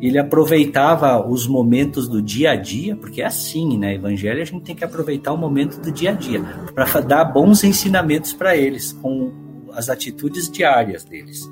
Ele 0.00 0.18
aproveitava 0.18 1.26
os 1.26 1.46
momentos 1.46 2.08
do 2.08 2.20
dia 2.20 2.50
a 2.50 2.56
dia, 2.56 2.96
porque 2.96 3.22
é 3.22 3.26
assim, 3.26 3.78
né? 3.78 3.94
Evangelho 3.94 4.42
a 4.42 4.44
gente 4.44 4.64
tem 4.64 4.74
que 4.74 4.84
aproveitar 4.84 5.32
o 5.32 5.38
momento 5.38 5.80
do 5.80 5.90
dia 5.90 6.10
a 6.10 6.14
dia, 6.14 6.42
para 6.74 7.00
dar 7.00 7.24
bons 7.24 7.64
ensinamentos 7.64 8.32
para 8.32 8.56
eles, 8.56 8.92
com 8.92 9.32
as 9.72 9.88
atitudes 9.88 10.50
diárias 10.50 11.04
deles. 11.04 11.50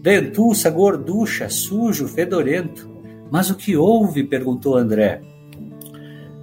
Dentuça, 0.00 0.70
gorducha, 0.70 1.48
sujo, 1.48 2.06
fedorento. 2.06 2.88
Mas 3.30 3.50
o 3.50 3.56
que 3.56 3.76
houve? 3.76 4.24
perguntou 4.24 4.76
André. 4.76 5.20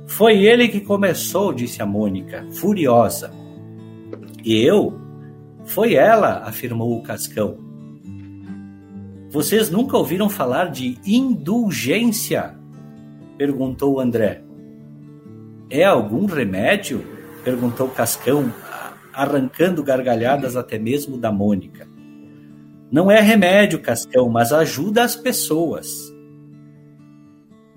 Foi 0.07 0.45
ele 0.45 0.67
que 0.67 0.81
começou, 0.81 1.51
disse 1.51 1.81
a 1.81 1.85
Mônica, 1.85 2.45
furiosa. 2.51 3.31
E 4.43 4.61
eu? 4.61 4.99
Foi 5.65 5.95
ela, 5.95 6.43
afirmou 6.45 6.95
o 6.95 7.01
Cascão. 7.01 7.64
Vocês 9.35 9.69
nunca 9.69 9.97
ouviram 9.97 10.29
falar 10.29 10.71
de 10.71 10.97
indulgência? 11.05 12.55
perguntou 13.37 13.99
André. 13.99 14.41
É 15.69 15.83
algum 15.83 16.25
remédio? 16.25 17.03
perguntou 17.43 17.89
Cascão, 17.89 18.49
arrancando 19.11 19.83
gargalhadas 19.83 20.55
até 20.55 20.79
mesmo 20.79 21.17
da 21.17 21.33
Mônica. 21.33 21.85
Não 22.89 23.11
é 23.11 23.19
remédio, 23.19 23.81
Cascão, 23.81 24.29
mas 24.29 24.53
ajuda 24.53 25.03
as 25.03 25.17
pessoas. 25.17 25.93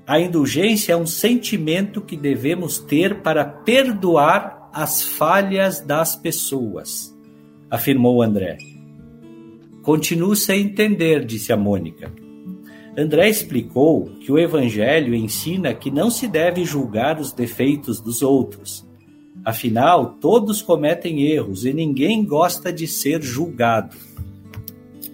A 0.07 0.21
indulgência 0.21 0.93
é 0.93 0.97
um 0.97 1.07
sentimento 1.07 2.01
que 2.01 2.17
devemos 2.17 2.79
ter 2.79 3.21
para 3.21 3.45
perdoar 3.45 4.71
as 4.73 5.03
falhas 5.03 5.81
das 5.81 6.15
pessoas, 6.15 7.13
afirmou 7.69 8.23
André. 8.23 8.78
Continuo 9.89 10.37
sem 10.37 10.65
entender, 10.65 11.25
disse 11.25 11.51
a 11.51 11.57
Mônica. 11.57 12.13
André 12.95 13.31
explicou 13.31 14.05
que 14.21 14.31
o 14.31 14.39
Evangelho 14.39 15.15
ensina 15.15 15.73
que 15.73 15.91
não 15.91 16.11
se 16.11 16.29
deve 16.29 16.63
julgar 16.63 17.19
os 17.19 17.33
defeitos 17.33 17.99
dos 17.99 18.21
outros. 18.21 18.87
Afinal, 19.43 20.19
todos 20.21 20.61
cometem 20.61 21.23
erros 21.23 21.65
e 21.65 21.73
ninguém 21.73 22.23
gosta 22.23 22.71
de 22.71 22.87
ser 22.87 23.23
julgado. 23.23 23.97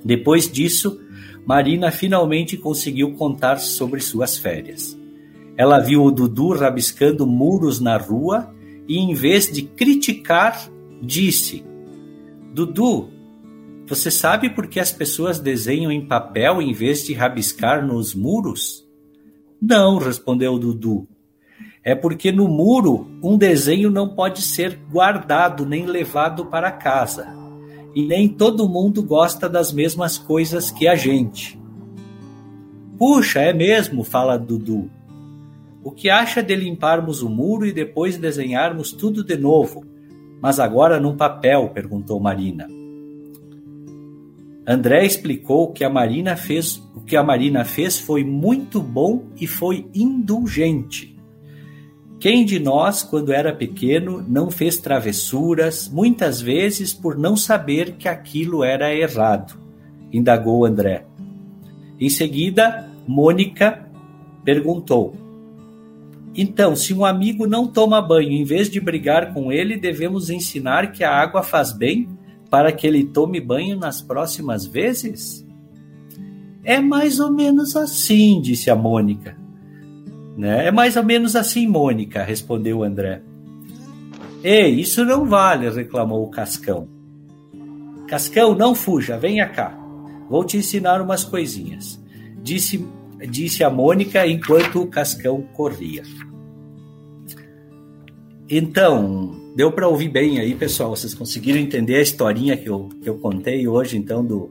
Depois 0.05 0.51
disso, 0.51 1.01
Marina 1.47 1.93
finalmente 1.93 2.57
conseguiu 2.57 3.13
contar 3.13 3.59
sobre 3.59 4.01
suas 4.01 4.37
férias. 4.37 4.99
Ela 5.57 5.79
viu 5.79 6.03
o 6.03 6.11
Dudu 6.11 6.49
rabiscando 6.49 7.29
muros 7.29 7.79
na 7.79 7.97
rua 7.97 8.53
e, 8.89 8.99
em 8.99 9.15
vez 9.15 9.47
de 9.53 9.63
criticar, 9.63 10.69
disse: 11.01 11.65
Dudu, 12.53 13.14
você 13.87 14.11
sabe 14.11 14.49
por 14.49 14.67
que 14.67 14.81
as 14.81 14.91
pessoas 14.91 15.39
desenham 15.39 15.93
em 15.93 16.07
papel 16.07 16.63
em 16.63 16.73
vez 16.73 17.05
de 17.05 17.13
rabiscar 17.13 17.87
nos 17.87 18.15
muros? 18.15 18.87
Não, 19.61 19.99
respondeu 19.99 20.59
Dudu. 20.59 21.07
É 21.83 21.95
porque 21.95 22.33
no 22.33 22.49
muro 22.49 23.07
um 23.23 23.37
desenho 23.37 23.91
não 23.91 24.09
pode 24.09 24.41
ser 24.41 24.79
guardado 24.91 25.67
nem 25.67 25.85
levado 25.85 26.47
para 26.47 26.73
casa 26.73 27.29
e 27.95 28.03
nem 28.03 28.27
todo 28.27 28.69
mundo 28.69 29.03
gosta 29.03 29.49
das 29.49 29.71
mesmas 29.71 30.17
coisas 30.17 30.71
que 30.71 30.89
a 30.89 30.95
gente. 30.95 31.61
Puxa, 32.99 33.41
é 33.41 33.53
mesmo, 33.53 34.03
fala 34.03 34.39
Dudu. 34.39 34.91
O 35.83 35.91
que 35.91 36.09
acha 36.09 36.43
de 36.43 36.57
limparmos 36.57 37.23
o 37.23 37.29
muro 37.29 37.67
e 37.67 37.73
depois 37.73 38.17
desenharmos 38.17 38.93
tudo 38.93 39.23
de 39.23 39.37
novo, 39.37 39.85
mas 40.41 40.59
agora 40.59 40.99
num 40.99 41.15
papel? 41.15 41.69
perguntou 41.69 42.19
Marina. 42.19 42.67
André 44.67 45.05
explicou 45.05 45.73
que 45.73 45.85
a 45.85 45.91
Marina 45.91 46.37
fez, 46.37 46.83
o 46.95 47.01
que 47.01 47.17
a 47.17 47.23
Marina 47.23 47.65
fez 47.65 47.99
foi 47.99 48.25
muito 48.25 48.81
bom 48.81 49.25
e 49.39 49.47
foi 49.47 49.87
indulgente. 49.95 51.15
Quem 52.19 52.47
de 52.47 52.59
nós, 52.59 53.03
quando 53.03 53.33
era 53.33 53.55
pequeno, 53.55 54.25
não 54.27 54.51
fez 54.51 54.79
travessuras, 54.79 55.89
muitas 55.89 56.41
vezes 56.41 56.95
por 56.95 57.19
não 57.19 57.37
saber 57.37 57.97
que 57.97 58.09
aquilo 58.09 58.65
era 58.65 58.95
errado? 58.95 59.59
indagou 60.11 60.65
André. 60.65 61.05
Em 62.01 62.09
seguida, 62.09 62.89
Mônica 63.07 63.87
perguntou: 64.45 65.15
Então, 66.35 66.75
se 66.75 66.95
um 66.95 67.05
amigo 67.05 67.47
não 67.47 67.67
toma 67.67 68.01
banho, 68.01 68.33
em 68.33 68.45
vez 68.45 68.71
de 68.71 68.81
brigar 68.81 69.35
com 69.35 69.53
ele, 69.53 69.77
devemos 69.77 70.31
ensinar 70.31 70.93
que 70.93 71.05
a 71.05 71.11
água 71.11 71.43
faz 71.43 71.73
bem 71.73 72.09
para 72.55 72.71
que 72.71 72.87
ele 72.87 73.03
tome 73.03 73.41
banho 73.41 73.77
nas 73.77 74.01
próximas 74.01 74.65
vezes? 74.65 75.45
É 76.63 76.81
mais 76.81 77.19
ou 77.19 77.33
menos 77.33 77.75
assim, 77.75 78.41
disse 78.41 78.71
a 78.71 78.77
Mônica. 78.77 79.37
Né? 80.39 80.69
É 80.69 80.71
mais 80.71 80.97
ou 80.97 81.03
menos 81.03 81.35
assim, 81.35 81.67
Mônica, 81.67 82.23
respondeu 82.23 82.85
André. 82.85 83.23
Ei, 84.41 84.71
isso 84.71 85.05
não 85.05 85.27
vale, 85.27 85.69
reclamou 85.69 86.23
o 86.23 86.31
Cascão. 86.31 86.87
Cascão, 88.07 88.55
não 88.55 88.73
fuja, 88.73 89.19
venha 89.19 89.49
cá. 89.49 89.77
Vou 90.31 90.45
te 90.45 90.57
ensinar 90.57 91.03
umas 91.03 91.25
coisinhas. 91.25 92.01
Disse, 92.41 92.87
disse 93.29 93.65
a 93.65 93.69
Mônica 93.69 94.25
enquanto 94.29 94.81
o 94.81 94.87
Cascão 94.87 95.43
corria. 95.55 96.05
Então, 98.49 99.44
deu 99.55 99.71
para 99.71 99.89
ouvir 99.89 100.09
bem 100.09 100.41
aí, 100.41 100.55
pessoal? 100.55 100.91
Vocês 100.91 101.15
conseguiram 101.15 101.59
entender 101.59 101.97
a 101.97 102.03
historinha 102.03 102.57
que 102.57 102.69
eu, 102.69 102.89
que 103.03 103.09
eu 103.09 103.17
contei 103.19 103.67
hoje, 103.69 103.97
então, 103.97 104.25
do, 104.25 104.51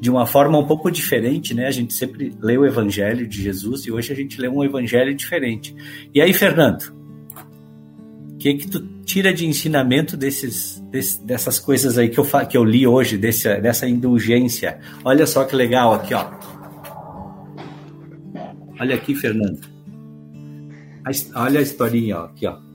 de 0.00 0.10
uma 0.10 0.26
forma 0.26 0.58
um 0.58 0.66
pouco 0.66 0.90
diferente, 0.90 1.54
né? 1.54 1.66
A 1.66 1.70
gente 1.70 1.94
sempre 1.94 2.34
lê 2.40 2.56
o 2.58 2.66
Evangelho 2.66 3.26
de 3.26 3.42
Jesus 3.42 3.86
e 3.86 3.92
hoje 3.92 4.12
a 4.12 4.16
gente 4.16 4.40
lê 4.40 4.48
um 4.48 4.62
Evangelho 4.62 5.14
diferente. 5.14 5.74
E 6.14 6.20
aí, 6.20 6.32
Fernando, 6.32 6.94
o 8.32 8.36
que 8.36 8.54
que 8.54 8.68
tu 8.68 8.80
tira 9.04 9.32
de 9.32 9.46
ensinamento 9.46 10.16
desses, 10.16 10.80
desse, 10.90 11.24
dessas 11.24 11.58
coisas 11.58 11.96
aí 11.96 12.08
que 12.08 12.18
eu, 12.18 12.26
que 12.48 12.56
eu 12.56 12.64
li 12.64 12.86
hoje, 12.86 13.16
desse, 13.16 13.60
dessa 13.60 13.88
indulgência? 13.88 14.78
Olha 15.02 15.26
só 15.26 15.44
que 15.44 15.56
legal 15.56 15.94
aqui, 15.94 16.12
ó. 16.12 16.30
Olha 18.78 18.94
aqui, 18.94 19.14
Fernando. 19.14 19.60
Olha 21.34 21.60
a 21.60 21.62
historinha, 21.62 22.18
ó, 22.18 22.24
aqui, 22.24 22.46
ó. 22.46 22.65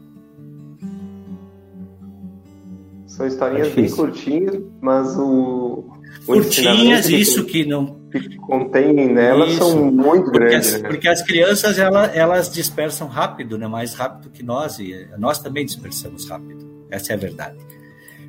São 3.21 3.27
historinhas 3.27 3.67
é 3.67 3.71
bem 3.71 3.89
curtinhas, 3.91 4.59
mas 4.81 5.15
o. 5.15 5.21
o 5.23 6.25
curtinhas, 6.25 7.07
isso 7.07 7.45
que, 7.45 7.63
que 7.63 7.69
não. 7.69 8.01
Que 8.11 8.35
contém 8.37 8.93
nelas 9.13 9.51
isso, 9.51 9.59
são 9.59 9.91
muito 9.91 10.31
porque 10.31 10.39
grandes. 10.39 10.73
As, 10.73 10.81
né? 10.81 10.89
Porque 10.89 11.07
as 11.07 11.21
crianças 11.21 11.77
elas, 11.77 12.15
elas 12.15 12.51
dispersam 12.51 13.07
rápido, 13.07 13.57
né? 13.57 13.67
mais 13.67 13.93
rápido 13.93 14.31
que 14.31 14.41
nós, 14.41 14.79
e 14.79 15.07
nós 15.19 15.37
também 15.37 15.65
dispersamos 15.65 16.27
rápido. 16.27 16.67
Essa 16.89 17.13
é 17.13 17.15
a 17.15 17.19
verdade. 17.19 17.57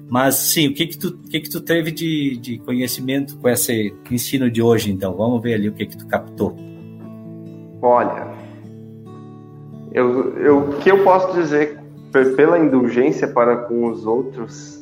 Mas 0.08 0.34
sim, 0.34 0.68
o 0.68 0.74
que 0.74 0.86
que 0.88 0.98
tu, 0.98 1.08
o 1.08 1.28
que 1.28 1.40
que 1.40 1.48
tu 1.48 1.60
teve 1.60 1.90
de, 1.90 2.36
de 2.36 2.58
conhecimento 2.58 3.38
com 3.38 3.48
esse 3.48 3.94
ensino 4.10 4.50
de 4.50 4.60
hoje, 4.60 4.92
então? 4.92 5.16
Vamos 5.16 5.42
ver 5.42 5.54
ali 5.54 5.70
o 5.70 5.72
que 5.72 5.86
que 5.86 5.96
tu 5.96 6.06
captou. 6.06 6.54
Olha, 7.80 8.30
eu, 9.92 10.36
eu, 10.38 10.58
o 10.58 10.76
que 10.76 10.90
eu 10.90 11.02
posso 11.02 11.32
dizer 11.32 11.80
pela 12.36 12.58
indulgência 12.58 13.26
para 13.26 13.56
com 13.56 13.90
os 13.90 14.04
outros 14.06 14.81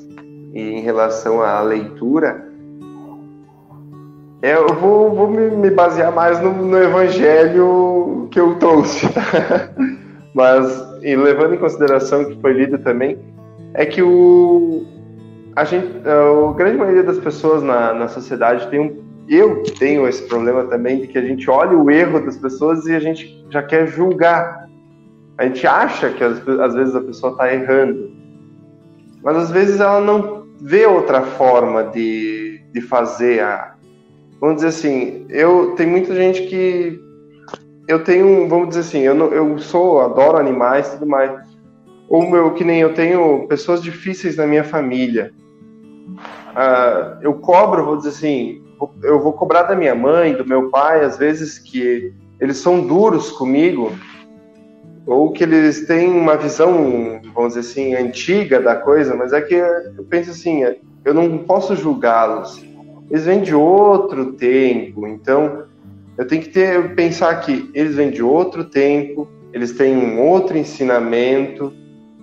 e 0.52 0.60
em 0.60 0.80
relação 0.80 1.42
à 1.42 1.60
leitura, 1.60 2.48
é, 4.42 4.54
eu 4.54 4.74
vou, 4.74 5.14
vou 5.14 5.28
me, 5.28 5.70
basear 5.70 6.12
mais 6.12 6.40
no, 6.40 6.52
no, 6.52 6.78
evangelho 6.78 8.28
que 8.30 8.40
eu 8.40 8.54
trouxe. 8.56 9.06
Mas, 10.34 11.00
levando 11.02 11.54
em 11.54 11.58
consideração 11.58 12.24
que 12.24 12.40
foi 12.40 12.52
lido 12.52 12.78
também, 12.78 13.18
é 13.74 13.84
que 13.84 14.02
o, 14.02 14.86
a, 15.54 15.64
gente, 15.64 15.88
a 16.06 16.52
grande 16.54 16.78
maioria 16.78 17.02
das 17.02 17.18
pessoas 17.18 17.62
na, 17.62 17.92
na 17.92 18.08
sociedade 18.08 18.68
tem 18.68 18.80
um. 18.80 19.10
Eu 19.28 19.62
tenho 19.78 20.08
esse 20.08 20.26
problema 20.26 20.64
também 20.64 21.00
de 21.00 21.06
que 21.06 21.18
a 21.18 21.22
gente 21.22 21.48
olha 21.48 21.76
o 21.76 21.90
erro 21.90 22.24
das 22.24 22.36
pessoas 22.36 22.86
e 22.86 22.94
a 22.94 22.98
gente 22.98 23.46
já 23.50 23.62
quer 23.62 23.86
julgar 23.86 24.60
a 25.40 25.46
gente 25.46 25.66
acha 25.66 26.10
que 26.10 26.22
às 26.22 26.74
vezes 26.74 26.94
a 26.94 27.00
pessoa 27.00 27.32
está 27.32 27.50
errando, 27.50 28.10
mas 29.22 29.38
às 29.38 29.50
vezes 29.50 29.80
ela 29.80 29.98
não 29.98 30.39
vê 30.60 30.86
outra 30.86 31.22
forma 31.22 31.84
de, 31.84 32.60
de 32.72 32.80
fazer 32.80 33.40
a. 33.40 33.74
Vamos 34.40 34.56
dizer 34.56 34.68
assim, 34.68 35.26
eu 35.28 35.74
tem 35.74 35.86
muita 35.86 36.14
gente 36.14 36.46
que 36.46 36.98
eu 37.86 38.02
tenho, 38.04 38.48
vamos 38.48 38.68
dizer 38.68 38.80
assim, 38.80 39.00
eu, 39.00 39.16
eu 39.32 39.58
sou, 39.58 40.00
adoro 40.00 40.38
animais 40.38 40.88
e 40.88 40.92
tudo 40.92 41.06
mais. 41.06 41.32
Ou 42.08 42.28
meu, 42.28 42.54
que 42.54 42.64
nem 42.64 42.80
eu 42.80 42.94
tenho 42.94 43.46
pessoas 43.48 43.82
difíceis 43.82 44.36
na 44.36 44.46
minha 44.46 44.64
família. 44.64 45.32
Uh, 46.50 47.18
eu 47.22 47.34
cobro, 47.34 47.84
vou 47.84 47.96
dizer 47.96 48.10
assim, 48.10 48.62
eu 49.02 49.20
vou 49.20 49.32
cobrar 49.32 49.64
da 49.64 49.76
minha 49.76 49.94
mãe, 49.94 50.34
do 50.34 50.46
meu 50.46 50.70
pai, 50.70 51.04
às 51.04 51.16
vezes 51.18 51.58
que 51.58 52.12
eles 52.40 52.56
são 52.56 52.86
duros 52.86 53.30
comigo, 53.30 53.92
ou 55.10 55.32
que 55.32 55.42
eles 55.42 55.86
têm 55.88 56.08
uma 56.08 56.36
visão, 56.36 57.20
vamos 57.34 57.54
dizer 57.54 57.68
assim, 57.68 57.94
antiga 57.96 58.60
da 58.60 58.76
coisa, 58.76 59.12
mas 59.16 59.32
é 59.32 59.40
que 59.40 59.54
eu 59.54 60.04
penso 60.08 60.30
assim, 60.30 60.62
eu 61.04 61.12
não 61.12 61.38
posso 61.38 61.74
julgá-los. 61.74 62.64
Eles 63.10 63.24
vêm 63.24 63.42
de 63.42 63.52
outro 63.52 64.34
tempo, 64.34 65.08
então 65.08 65.64
eu 66.16 66.24
tenho 66.28 66.42
que 66.42 66.50
ter 66.50 66.94
pensar 66.94 67.40
que 67.40 67.68
eles 67.74 67.96
vêm 67.96 68.10
de 68.10 68.22
outro 68.22 68.64
tempo, 68.64 69.26
eles 69.52 69.72
têm 69.72 69.96
um 69.96 70.20
outro 70.20 70.56
ensinamento 70.56 71.72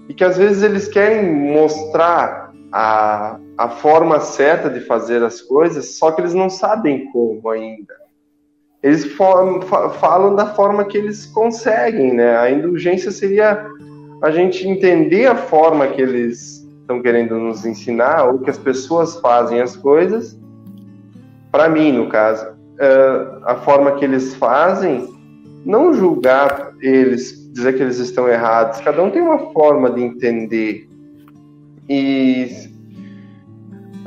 e 0.08 0.14
que 0.14 0.24
às 0.24 0.38
vezes 0.38 0.64
eles 0.64 0.88
querem 0.88 1.30
mostrar 1.30 2.54
a, 2.72 3.38
a 3.58 3.68
forma 3.68 4.22
certa 4.22 4.70
de 4.70 4.80
fazer 4.80 5.22
as 5.24 5.42
coisas, 5.42 5.98
só 5.98 6.10
que 6.12 6.22
eles 6.22 6.34
não 6.34 6.50
sabem 6.50 7.12
como 7.12 7.50
ainda 7.50 8.07
eles 8.84 9.06
falam 9.16 10.36
da 10.36 10.48
forma 10.48 10.86
que 10.86 10.98
eles 10.98 11.26
conseguem, 11.26 12.14
né? 12.14 12.38
A 12.38 12.52
indulgência 12.52 13.12
seria 13.12 13.66
a 14.22 14.32
gente 14.32 14.68
entender 14.68 15.26
a 15.26 15.36
forma 15.36 15.88
que 15.88 16.02
eles 16.02 16.68
estão 16.82 17.02
querendo 17.02 17.38
nos 17.38 17.66
ensinar 17.66 18.26
ou 18.26 18.40
que 18.40 18.50
as 18.50 18.58
pessoas 18.58 19.20
fazem 19.20 19.62
as 19.62 19.76
coisas. 19.76 20.40
Para 21.52 21.68
mim, 21.68 21.92
no 21.92 22.08
caso, 22.08 22.48
eh, 22.80 23.28
a 23.44 23.56
forma 23.56 23.94
que 23.94 24.06
eles 24.06 24.36
fazem, 24.36 25.10
não 25.66 25.94
julgar 25.94 26.74
eles, 26.82 27.52
dizer 27.52 27.76
que 27.76 27.84
eles 27.84 27.98
estão 27.98 28.28
errados. 28.28 28.80
Cada 28.82 29.04
um 29.04 29.10
tem 29.10 29.22
uma 29.22 29.52
forma 29.52 29.90
de 29.90 30.02
entender. 30.02 30.88
E 31.90 32.50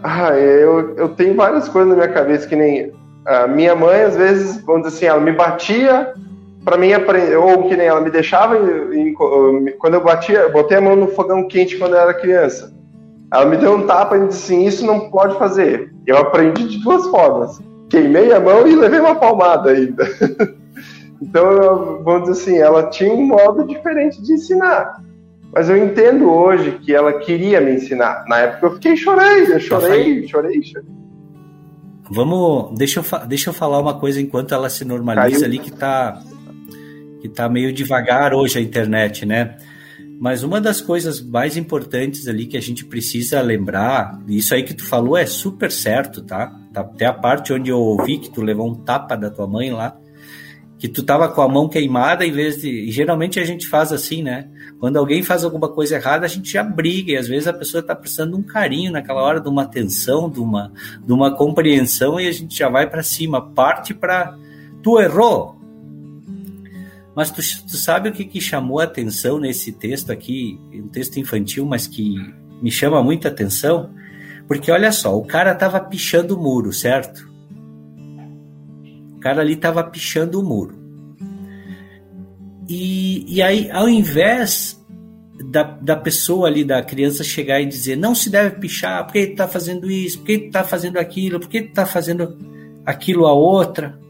ah, 0.02 0.30
eu, 0.38 0.94
eu 0.96 1.08
tenho 1.10 1.34
várias 1.34 1.68
coisas 1.68 1.90
na 1.90 1.96
minha 1.96 2.14
cabeça 2.14 2.46
que 2.46 2.56
nem 2.56 2.92
a 3.30 3.46
minha 3.46 3.76
mãe, 3.76 4.02
às 4.02 4.16
vezes, 4.16 4.60
vamos 4.64 4.82
dizer 4.82 4.96
assim, 4.96 5.06
ela 5.06 5.20
me 5.20 5.30
batia 5.30 6.12
para 6.64 6.76
mim 6.76 6.92
aprender, 6.92 7.36
ou 7.36 7.68
que 7.68 7.76
nem 7.76 7.86
ela 7.86 8.00
me 8.00 8.10
deixava, 8.10 8.56
em, 8.92 9.14
quando 9.78 9.94
eu 9.94 10.02
batia, 10.02 10.48
botei 10.48 10.78
a 10.78 10.80
mão 10.80 10.96
no 10.96 11.06
fogão 11.08 11.46
quente 11.46 11.78
quando 11.78 11.94
eu 11.94 12.00
era 12.00 12.12
criança. 12.12 12.74
Ela 13.32 13.46
me 13.46 13.56
deu 13.56 13.76
um 13.76 13.86
tapa 13.86 14.16
e 14.16 14.26
disse 14.26 14.52
assim: 14.52 14.66
Isso 14.66 14.84
não 14.84 15.08
pode 15.10 15.38
fazer. 15.38 15.94
Eu 16.04 16.18
aprendi 16.18 16.66
de 16.66 16.82
duas 16.82 17.06
formas: 17.06 17.60
queimei 17.88 18.32
a 18.32 18.40
mão 18.40 18.66
e 18.66 18.74
levei 18.74 18.98
uma 18.98 19.14
palmada 19.14 19.70
ainda. 19.70 20.04
então, 21.22 22.02
vamos 22.02 22.28
dizer 22.28 22.42
assim, 22.42 22.58
ela 22.58 22.90
tinha 22.90 23.12
um 23.12 23.24
modo 23.24 23.64
diferente 23.64 24.20
de 24.20 24.32
ensinar. 24.32 25.00
Mas 25.52 25.70
eu 25.70 25.76
entendo 25.76 26.28
hoje 26.28 26.80
que 26.84 26.92
ela 26.92 27.12
queria 27.12 27.60
me 27.60 27.74
ensinar. 27.74 28.24
Na 28.26 28.38
época 28.38 28.66
eu 28.66 28.70
fiquei 28.72 28.96
chorei, 28.96 29.52
eu 29.52 29.60
chorei, 29.60 30.26
chorei, 30.26 30.60
chorei. 30.62 31.00
Vamos, 32.10 32.76
deixa 32.76 33.00
eu, 33.00 33.26
deixa 33.26 33.50
eu 33.50 33.54
falar 33.54 33.80
uma 33.80 33.94
coisa 33.94 34.20
enquanto 34.20 34.52
ela 34.52 34.68
se 34.68 34.84
normaliza 34.84 35.40
Caiu. 35.40 35.44
ali 35.44 35.58
que 35.58 35.70
tá 35.70 36.22
que 37.20 37.28
tá 37.28 37.48
meio 37.48 37.72
devagar 37.72 38.34
hoje 38.34 38.58
a 38.58 38.62
internet, 38.62 39.26
né? 39.26 39.56
Mas 40.18 40.42
uma 40.42 40.60
das 40.60 40.80
coisas 40.80 41.20
mais 41.20 41.56
importantes 41.56 42.26
ali 42.26 42.46
que 42.46 42.56
a 42.56 42.60
gente 42.60 42.84
precisa 42.84 43.40
lembrar, 43.40 44.20
isso 44.26 44.54
aí 44.54 44.62
que 44.62 44.74
tu 44.74 44.84
falou 44.84 45.16
é 45.16 45.26
super 45.26 45.70
certo, 45.70 46.22
tá? 46.22 46.54
tá 46.72 46.80
até 46.80 47.06
a 47.06 47.12
parte 47.12 47.52
onde 47.52 47.70
eu 47.70 47.78
ouvi 47.78 48.18
que 48.18 48.30
tu 48.30 48.42
levou 48.42 48.68
um 48.68 48.74
tapa 48.74 49.16
da 49.16 49.30
tua 49.30 49.46
mãe 49.46 49.70
lá, 49.70 49.96
que 50.80 50.88
tu 50.88 51.02
tava 51.02 51.28
com 51.28 51.42
a 51.42 51.48
mão 51.48 51.68
queimada 51.68 52.24
em 52.24 52.32
vez 52.32 52.62
de. 52.62 52.70
E 52.70 52.90
geralmente 52.90 53.38
a 53.38 53.44
gente 53.44 53.68
faz 53.68 53.92
assim, 53.92 54.22
né? 54.22 54.48
Quando 54.78 54.96
alguém 54.96 55.22
faz 55.22 55.44
alguma 55.44 55.68
coisa 55.68 55.96
errada, 55.96 56.24
a 56.24 56.28
gente 56.28 56.50
já 56.50 56.62
briga, 56.62 57.12
e 57.12 57.16
às 57.18 57.28
vezes 57.28 57.46
a 57.46 57.52
pessoa 57.52 57.82
está 57.82 57.94
precisando 57.94 58.30
de 58.30 58.38
um 58.38 58.42
carinho 58.42 58.90
naquela 58.90 59.22
hora, 59.22 59.42
de 59.42 59.48
uma 59.48 59.64
atenção, 59.64 60.30
de 60.30 60.40
uma, 60.40 60.72
de 61.04 61.12
uma 61.12 61.36
compreensão, 61.36 62.18
e 62.18 62.26
a 62.26 62.32
gente 62.32 62.58
já 62.58 62.70
vai 62.70 62.88
para 62.88 63.02
cima, 63.02 63.50
parte 63.50 63.92
para. 63.92 64.34
Tu 64.82 64.98
errou! 64.98 65.60
Mas 67.14 67.30
tu, 67.30 67.42
tu 67.66 67.76
sabe 67.76 68.08
o 68.08 68.12
que, 68.12 68.24
que 68.24 68.40
chamou 68.40 68.80
a 68.80 68.84
atenção 68.84 69.38
nesse 69.38 69.72
texto 69.72 70.10
aqui, 70.10 70.58
um 70.72 70.88
texto 70.88 71.20
infantil, 71.20 71.66
mas 71.66 71.86
que 71.86 72.14
me 72.62 72.70
chama 72.70 73.02
muita 73.02 73.28
atenção? 73.28 73.90
Porque 74.48 74.72
olha 74.72 74.90
só, 74.92 75.14
o 75.14 75.26
cara 75.26 75.52
estava 75.52 75.78
pichando 75.78 76.34
o 76.34 76.42
muro, 76.42 76.72
certo? 76.72 77.29
O 79.20 79.22
cara 79.22 79.42
ali 79.42 79.52
estava 79.52 79.84
pichando 79.84 80.40
o 80.40 80.42
muro. 80.42 80.74
E, 82.66 83.22
e 83.28 83.42
aí, 83.42 83.70
ao 83.70 83.86
invés 83.86 84.82
da, 85.44 85.62
da 85.62 85.94
pessoa 85.94 86.48
ali, 86.48 86.64
da 86.64 86.82
criança 86.82 87.22
chegar 87.22 87.60
e 87.60 87.66
dizer 87.66 87.96
não 87.96 88.14
se 88.14 88.30
deve 88.30 88.58
pichar, 88.58 89.04
porque 89.04 89.18
ele 89.18 89.32
está 89.32 89.46
fazendo 89.46 89.90
isso, 89.90 90.20
porque 90.20 90.32
ele 90.32 90.46
está 90.46 90.64
fazendo 90.64 90.96
aquilo, 90.96 91.38
porque 91.38 91.58
ele 91.58 91.66
está 91.66 91.84
fazendo 91.84 92.34
aquilo 92.86 93.26
a 93.26 93.34
outra. 93.34 94.00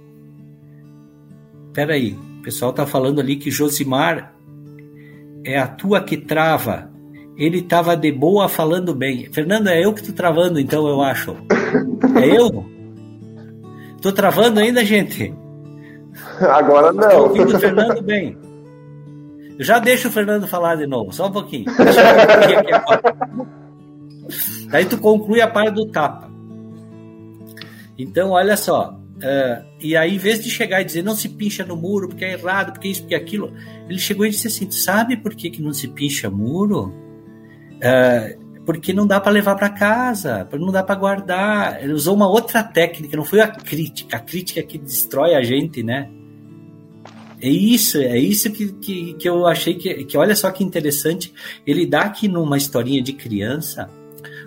Peraí, 1.73 2.17
o 2.39 2.43
pessoal 2.45 2.71
está 2.71 2.87
falando 2.87 3.21
ali 3.21 3.35
que 3.35 3.51
Josimar 3.51 4.33
é 5.45 5.59
a 5.59 5.67
tua 5.67 6.01
que 6.05 6.17
trava. 6.17 6.89
Ele 7.37 7.59
estava 7.59 7.97
de 7.97 8.13
boa 8.13 8.49
falando 8.49 8.95
bem. 8.95 9.29
Fernando, 9.33 9.67
é 9.67 9.85
eu 9.85 9.93
que 9.93 10.05
tô 10.05 10.13
travando, 10.13 10.61
então 10.61 10.87
eu 10.87 11.03
acho. 11.03 11.37
É 12.15 12.29
eu? 12.29 12.79
Tô 14.01 14.13
travando 14.13 14.61
ainda, 14.61 14.85
gente? 14.85 15.35
Agora 16.41 16.93
não. 16.93 17.09
Estou 17.09 17.23
ouvindo 17.29 17.57
o 17.57 17.61
Fernando 17.61 18.03
bem. 18.03 18.37
Eu 19.59 19.65
já 19.65 19.79
deixo 19.79 20.09
o 20.09 20.11
Fernando 20.11 20.49
falar 20.49 20.77
de 20.77 20.87
novo, 20.87 21.13
só 21.13 21.27
um 21.27 21.33
pouquinho. 21.33 21.67
Deixa 21.77 22.01
eu 22.01 22.27
concluir 22.27 22.57
aqui 22.57 22.73
agora. 22.73 23.03
Daí 24.71 24.87
tu 24.87 24.99
conclui 24.99 25.41
a 25.41 25.49
parte 25.49 25.75
do 25.75 25.87
tapa. 25.87 26.31
Então, 27.99 28.31
olha 28.31 28.57
só, 28.57 28.99
uh, 29.17 29.65
e 29.79 29.95
aí, 29.95 30.15
em 30.15 30.19
vez 30.19 30.43
de 30.43 30.49
chegar 30.49 30.81
e 30.81 30.85
dizer 30.85 31.03
não 31.03 31.15
se 31.15 31.29
pincha 31.29 31.65
no 31.67 31.77
muro 31.77 32.09
porque 32.09 32.25
é 32.25 32.33
errado, 32.33 32.73
porque 32.73 32.89
isso, 32.89 33.03
porque 33.03 33.15
aquilo, 33.15 33.53
ele 33.87 33.99
chegou 33.99 34.25
e 34.25 34.31
disse 34.31 34.47
assim: 34.47 34.71
sabe 34.71 35.19
por 35.19 35.35
que, 35.35 35.51
que 35.51 35.61
não 35.61 35.75
se 35.75 35.89
pincha 35.89 36.31
muro? 36.31 36.95
Uh, 37.77 38.50
porque 38.73 38.93
não 38.93 39.05
dá 39.05 39.21
para 39.21 39.33
levar 39.33 39.57
para 39.57 39.69
casa, 39.69 40.49
não 40.53 40.71
dá 40.71 40.81
para 40.81 40.95
guardar. 40.95 41.83
Ele 41.83 41.93
usou 41.93 42.15
uma 42.15 42.29
outra 42.29 42.63
técnica, 42.63 43.17
não 43.17 43.25
foi 43.25 43.41
a 43.41 43.49
crítica, 43.49 44.17
a 44.17 44.21
crítica 44.21 44.63
que 44.63 44.79
destrói 44.79 45.35
a 45.35 45.43
gente, 45.43 45.83
né? 45.83 46.09
É 47.43 47.49
isso, 47.49 47.99
é 47.99 48.17
isso 48.17 48.49
que, 48.53 48.71
que, 48.75 49.15
que 49.15 49.29
eu 49.29 49.45
achei 49.45 49.75
que, 49.75 50.05
que, 50.05 50.17
olha 50.17 50.37
só 50.37 50.53
que 50.53 50.63
interessante, 50.63 51.35
ele 51.67 51.85
dá 51.85 52.03
aqui 52.03 52.29
numa 52.29 52.57
historinha 52.57 53.03
de 53.03 53.13
criança 53.13 53.91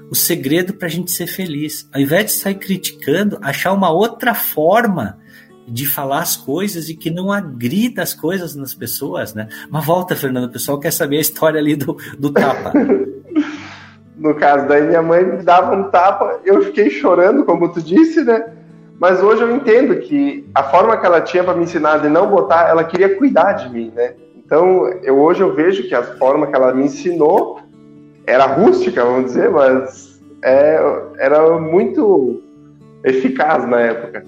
o 0.10 0.16
segredo 0.16 0.74
para 0.74 0.88
a 0.88 0.92
gente 0.92 1.12
ser 1.12 1.28
feliz. 1.28 1.90
Ao 1.92 2.00
invés 2.00 2.28
de 2.28 2.32
sair 2.32 2.56
criticando, 2.56 3.38
achar 3.42 3.74
uma 3.74 3.92
outra 3.92 4.34
forma 4.34 5.20
de 5.68 5.86
falar 5.86 6.22
as 6.22 6.38
coisas 6.38 6.88
e 6.88 6.96
que 6.96 7.12
não 7.12 7.30
agrida 7.30 8.02
as 8.02 8.14
coisas 8.14 8.56
nas 8.56 8.74
pessoas, 8.74 9.34
né? 9.34 9.50
Mas 9.70 9.86
volta, 9.86 10.16
Fernando, 10.16 10.46
o 10.46 10.52
pessoal 10.52 10.80
quer 10.80 10.92
saber 10.92 11.18
a 11.18 11.22
história 11.22 11.60
ali 11.60 11.76
do, 11.76 11.98
do 12.18 12.32
tapa. 12.32 12.72
no 14.24 14.34
caso, 14.36 14.70
daí 14.70 14.88
minha 14.88 15.02
mãe 15.02 15.22
me 15.22 15.44
dava 15.44 15.76
um 15.76 15.84
tapa, 15.90 16.40
eu 16.46 16.62
fiquei 16.62 16.90
chorando, 16.90 17.44
como 17.44 17.68
tu 17.74 17.82
disse, 17.82 18.24
né? 18.24 18.54
Mas 18.98 19.22
hoje 19.22 19.42
eu 19.42 19.54
entendo 19.54 19.98
que 19.98 20.48
a 20.56 20.64
forma 20.64 20.96
que 20.96 21.06
ela 21.06 21.20
tinha 21.20 21.44
para 21.44 21.56
me 21.56 21.64
ensinar 21.64 21.98
de 21.98 22.08
não 22.08 22.30
botar, 22.30 22.70
ela 22.70 22.86
queria 22.86 23.18
cuidar 23.18 23.52
de 23.52 23.70
mim, 23.70 23.92
né? 23.94 24.14
Então, 24.46 24.88
eu, 25.04 25.20
hoje 25.20 25.42
eu 25.42 25.54
vejo 25.54 25.90
que 25.90 25.94
a 25.94 26.04
forma 26.04 26.48
que 26.48 26.56
ela 26.56 26.74
me 26.74 26.86
ensinou 26.86 27.60
era 28.26 28.46
rústica, 28.46 29.04
vamos 29.04 29.26
dizer, 29.26 29.50
mas 29.50 30.22
é, 30.42 30.80
era 31.18 31.60
muito 31.60 32.42
eficaz 33.04 33.68
na 33.68 33.82
época. 33.82 34.26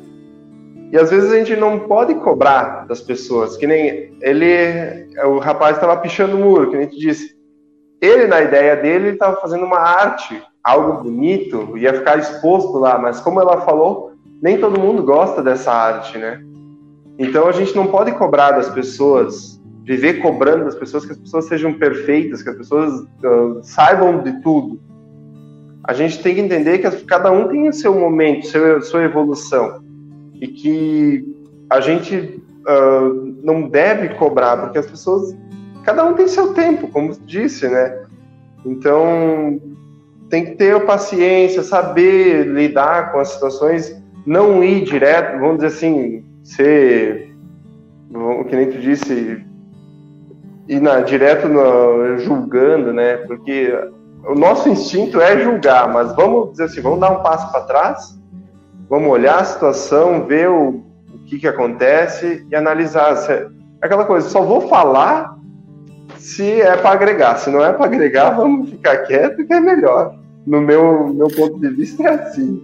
E 0.91 0.97
às 0.97 1.09
vezes 1.09 1.31
a 1.31 1.37
gente 1.37 1.55
não 1.55 1.79
pode 1.79 2.15
cobrar 2.15 2.85
das 2.85 2.99
pessoas, 2.99 3.55
que 3.55 3.65
nem 3.65 4.13
ele, 4.21 5.07
o 5.25 5.39
rapaz 5.39 5.77
estava 5.77 5.95
pichando 5.95 6.35
o 6.35 6.39
muro, 6.39 6.69
que 6.69 6.75
nem 6.75 6.87
tu 6.87 6.97
disse. 6.97 7.34
Ele, 8.01 8.27
na 8.27 8.41
ideia 8.41 8.75
dele, 8.75 9.09
estava 9.09 9.39
fazendo 9.41 9.65
uma 9.65 9.79
arte, 9.79 10.41
algo 10.63 11.03
bonito, 11.03 11.77
ia 11.77 11.93
ficar 11.93 12.19
exposto 12.19 12.77
lá, 12.77 12.97
mas 12.97 13.19
como 13.19 13.39
ela 13.39 13.61
falou, 13.61 14.13
nem 14.41 14.59
todo 14.59 14.79
mundo 14.79 15.03
gosta 15.03 15.41
dessa 15.41 15.71
arte, 15.71 16.17
né? 16.17 16.41
Então 17.17 17.47
a 17.47 17.51
gente 17.51 17.75
não 17.75 17.87
pode 17.87 18.11
cobrar 18.13 18.51
das 18.51 18.69
pessoas, 18.69 19.61
viver 19.83 20.15
cobrando 20.15 20.65
das 20.65 20.75
pessoas 20.75 21.05
que 21.05 21.11
as 21.13 21.17
pessoas 21.17 21.45
sejam 21.45 21.73
perfeitas, 21.73 22.43
que 22.43 22.49
as 22.49 22.57
pessoas 22.57 23.01
uh, 23.01 23.59
saibam 23.63 24.21
de 24.21 24.41
tudo. 24.41 24.79
A 25.83 25.93
gente 25.93 26.21
tem 26.21 26.35
que 26.35 26.41
entender 26.41 26.79
que 26.79 27.05
cada 27.05 27.31
um 27.31 27.47
tem 27.47 27.69
o 27.69 27.73
seu 27.73 27.93
momento, 27.93 28.47
seu, 28.47 28.81
sua 28.81 29.03
evolução. 29.03 29.83
E 30.41 30.47
que 30.47 31.23
a 31.69 31.79
gente 31.79 32.41
uh, 32.67 33.35
não 33.43 33.69
deve 33.69 34.09
cobrar, 34.15 34.57
porque 34.57 34.79
as 34.79 34.87
pessoas. 34.87 35.35
Cada 35.85 36.03
um 36.03 36.13
tem 36.13 36.27
seu 36.27 36.53
tempo, 36.53 36.87
como 36.87 37.15
disse, 37.25 37.67
né? 37.67 38.03
Então 38.65 39.61
tem 40.29 40.43
que 40.43 40.55
ter 40.55 40.83
paciência, 40.85 41.61
saber 41.61 42.47
lidar 42.47 43.11
com 43.11 43.19
as 43.19 43.29
situações 43.29 43.95
não 44.25 44.63
ir 44.63 44.83
direto, 44.83 45.39
vamos 45.39 45.57
dizer 45.57 45.67
assim, 45.67 46.25
ser, 46.43 47.31
que 48.49 48.55
nem 48.55 48.71
tu 48.71 48.79
disse, 48.79 49.45
ir 50.67 50.81
na, 50.81 51.01
direto 51.01 51.47
no, 51.47 52.17
julgando, 52.17 52.91
né? 52.91 53.17
Porque 53.17 53.71
o 54.27 54.33
nosso 54.33 54.67
instinto 54.67 55.21
é 55.21 55.37
julgar, 55.37 55.93
mas 55.93 56.15
vamos 56.15 56.51
dizer 56.51 56.63
assim, 56.63 56.81
vamos 56.81 56.99
dar 56.99 57.11
um 57.11 57.21
passo 57.21 57.51
para 57.51 57.61
trás, 57.61 58.19
vamos 58.89 59.09
olhar 59.09 59.39
a 59.39 59.43
situação, 59.43 60.25
ver 60.25 60.49
o, 60.49 60.83
o 61.13 61.19
que, 61.27 61.37
que 61.37 61.47
acontece 61.47 62.43
e 62.49 62.55
analisar. 62.55 63.15
Aquela 63.79 64.05
coisa, 64.05 64.27
só 64.27 64.41
vou 64.41 64.61
falar 64.61 65.35
se 66.25 66.59
é 66.59 66.75
para 66.75 66.89
agregar. 66.89 67.37
Se 67.37 67.51
não 67.51 67.63
é 67.63 67.71
para 67.71 67.85
agregar, 67.85 68.31
vamos 68.31 68.71
ficar 68.71 68.97
quieto 69.03 69.45
que 69.45 69.53
é 69.53 69.59
melhor. 69.59 70.17
No 70.43 70.59
meu, 70.59 71.13
meu 71.13 71.27
ponto 71.27 71.59
de 71.59 71.69
vista 71.69 72.01
é 72.01 72.09
assim. 72.09 72.59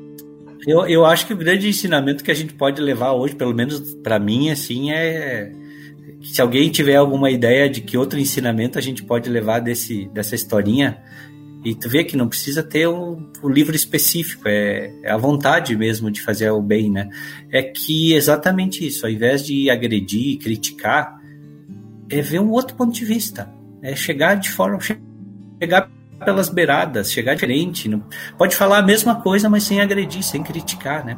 Eu, 0.65 0.87
eu 0.87 1.05
acho 1.05 1.27
que 1.27 1.33
o 1.33 1.37
grande 1.37 1.69
ensinamento 1.69 2.23
que 2.23 2.31
a 2.31 2.33
gente 2.33 2.55
pode 2.55 2.81
levar 2.81 3.13
hoje, 3.13 3.35
pelo 3.35 3.53
menos 3.53 3.93
para 3.95 4.17
mim, 4.17 4.49
assim, 4.49 4.91
é 4.91 5.51
se 6.23 6.41
alguém 6.41 6.71
tiver 6.71 6.95
alguma 6.95 7.29
ideia 7.29 7.69
de 7.69 7.81
que 7.81 7.95
outro 7.95 8.19
ensinamento 8.19 8.79
a 8.79 8.81
gente 8.81 9.03
pode 9.03 9.29
levar 9.29 9.59
desse, 9.59 10.09
dessa 10.11 10.33
historinha, 10.33 10.97
e 11.63 11.75
tu 11.75 11.87
vê 11.87 12.03
que 12.03 12.17
não 12.17 12.27
precisa 12.27 12.63
ter 12.63 12.87
um, 12.87 13.29
um 13.43 13.49
livro 13.49 13.75
específico, 13.75 14.47
é, 14.47 14.91
é, 15.03 15.11
a 15.11 15.17
vontade 15.17 15.75
mesmo 15.75 16.09
de 16.09 16.19
fazer 16.19 16.49
o 16.49 16.61
bem, 16.61 16.89
né? 16.89 17.09
É 17.51 17.61
que 17.61 18.13
exatamente 18.13 18.85
isso, 18.85 19.05
ao 19.05 19.11
invés 19.11 19.45
de 19.45 19.69
agredir, 19.69 20.39
criticar, 20.39 21.20
é 22.11 22.21
ver 22.21 22.39
um 22.39 22.51
outro 22.51 22.75
ponto 22.75 22.93
de 22.93 23.05
vista, 23.05 23.51
é 23.81 23.95
chegar 23.95 24.35
de 24.35 24.49
forma, 24.49 24.79
chegar 25.59 25.89
pelas 26.23 26.49
beiradas, 26.49 27.11
chegar 27.11 27.33
diferente. 27.33 27.87
Não... 27.87 28.03
Pode 28.37 28.55
falar 28.55 28.79
a 28.79 28.83
mesma 28.83 29.21
coisa, 29.21 29.49
mas 29.49 29.63
sem 29.63 29.81
agredir, 29.81 30.23
sem 30.23 30.43
criticar, 30.43 31.05
né? 31.05 31.17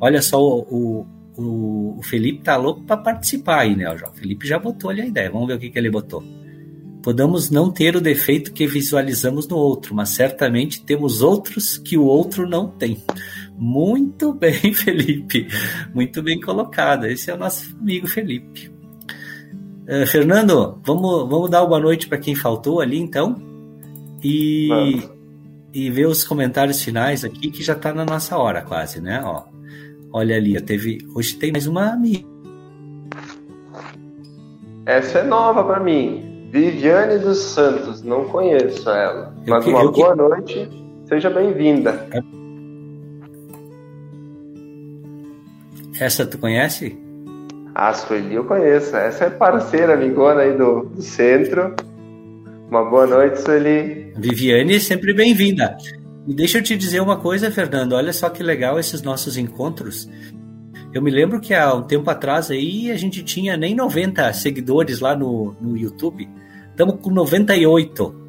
Olha 0.00 0.20
só, 0.22 0.40
o, 0.40 1.06
o, 1.36 1.98
o 1.98 2.02
Felipe 2.02 2.42
tá 2.42 2.56
louco 2.56 2.82
para 2.82 2.96
participar 2.96 3.60
aí, 3.60 3.76
né? 3.76 3.90
O 3.90 4.14
Felipe 4.14 4.46
já 4.46 4.58
botou 4.58 4.90
ali 4.90 5.02
a 5.02 5.06
ideia, 5.06 5.30
vamos 5.30 5.48
ver 5.48 5.54
o 5.54 5.58
que, 5.58 5.70
que 5.70 5.78
ele 5.78 5.90
botou. 5.90 6.22
Podemos 7.02 7.50
não 7.50 7.70
ter 7.70 7.94
o 7.94 8.00
defeito 8.00 8.52
que 8.52 8.66
visualizamos 8.66 9.46
no 9.46 9.56
outro, 9.56 9.94
mas 9.94 10.08
certamente 10.10 10.84
temos 10.84 11.22
outros 11.22 11.78
que 11.78 11.96
o 11.96 12.04
outro 12.04 12.48
não 12.48 12.68
tem. 12.68 13.02
Muito 13.56 14.32
bem, 14.34 14.74
Felipe. 14.74 15.46
Muito 15.94 16.22
bem 16.22 16.40
colocado. 16.40 17.06
Esse 17.06 17.30
é 17.30 17.34
o 17.34 17.38
nosso 17.38 17.76
amigo 17.76 18.08
Felipe. 18.08 18.75
Uh, 19.88 20.04
Fernando, 20.04 20.80
vamos, 20.84 21.28
vamos 21.28 21.48
dar 21.48 21.60
uma 21.60 21.68
boa 21.68 21.80
noite 21.80 22.08
para 22.08 22.18
quem 22.18 22.34
faltou 22.34 22.80
ali, 22.80 22.98
então? 22.98 23.36
E, 24.22 24.68
e 25.72 25.90
ver 25.90 26.06
os 26.06 26.24
comentários 26.24 26.82
finais 26.82 27.24
aqui, 27.24 27.52
que 27.52 27.62
já 27.62 27.74
está 27.74 27.94
na 27.94 28.04
nossa 28.04 28.36
hora 28.36 28.62
quase, 28.62 29.00
né? 29.00 29.22
Ó, 29.24 29.44
olha 30.12 30.34
ali, 30.34 30.60
teve, 30.60 30.98
hoje 31.14 31.36
tem 31.36 31.52
mais 31.52 31.68
uma 31.68 31.92
amiga. 31.92 32.26
Essa 34.84 35.20
é 35.20 35.22
nova 35.22 35.62
para 35.62 35.78
mim. 35.78 36.48
Viviane 36.50 37.18
dos 37.18 37.38
Santos, 37.38 38.02
não 38.02 38.24
conheço 38.24 38.90
ela. 38.90 39.32
Mas 39.46 39.64
que, 39.64 39.70
uma 39.70 39.92
boa 39.92 40.10
que... 40.10 40.16
noite, 40.16 40.68
seja 41.04 41.30
bem-vinda. 41.30 42.08
Essa 46.00 46.26
tu 46.26 46.38
conhece? 46.38 47.05
A 47.78 47.92
Sueli 47.92 48.34
eu 48.34 48.44
conheço. 48.44 48.96
Essa 48.96 49.26
é 49.26 49.30
parceira, 49.30 49.92
amigona 49.92 50.40
aí 50.40 50.56
do, 50.56 50.86
do 50.86 51.02
centro. 51.02 51.76
Uma 52.70 52.82
boa 52.82 53.06
noite, 53.06 53.38
Sueli. 53.42 54.14
Viviane, 54.16 54.80
sempre 54.80 55.12
bem-vinda. 55.12 55.76
E 56.26 56.32
deixa 56.32 56.56
eu 56.56 56.62
te 56.62 56.74
dizer 56.74 57.02
uma 57.02 57.18
coisa, 57.18 57.50
Fernando. 57.50 57.92
Olha 57.92 58.14
só 58.14 58.30
que 58.30 58.42
legal 58.42 58.80
esses 58.80 59.02
nossos 59.02 59.36
encontros. 59.36 60.08
Eu 60.90 61.02
me 61.02 61.10
lembro 61.10 61.38
que 61.38 61.52
há 61.52 61.74
um 61.74 61.82
tempo 61.82 62.08
atrás 62.08 62.50
aí 62.50 62.90
a 62.90 62.96
gente 62.96 63.22
tinha 63.22 63.58
nem 63.58 63.74
90 63.74 64.32
seguidores 64.32 65.00
lá 65.00 65.14
no, 65.14 65.54
no 65.60 65.76
YouTube. 65.76 66.26
Estamos 66.70 66.98
com 67.02 67.10
98. 67.10 68.22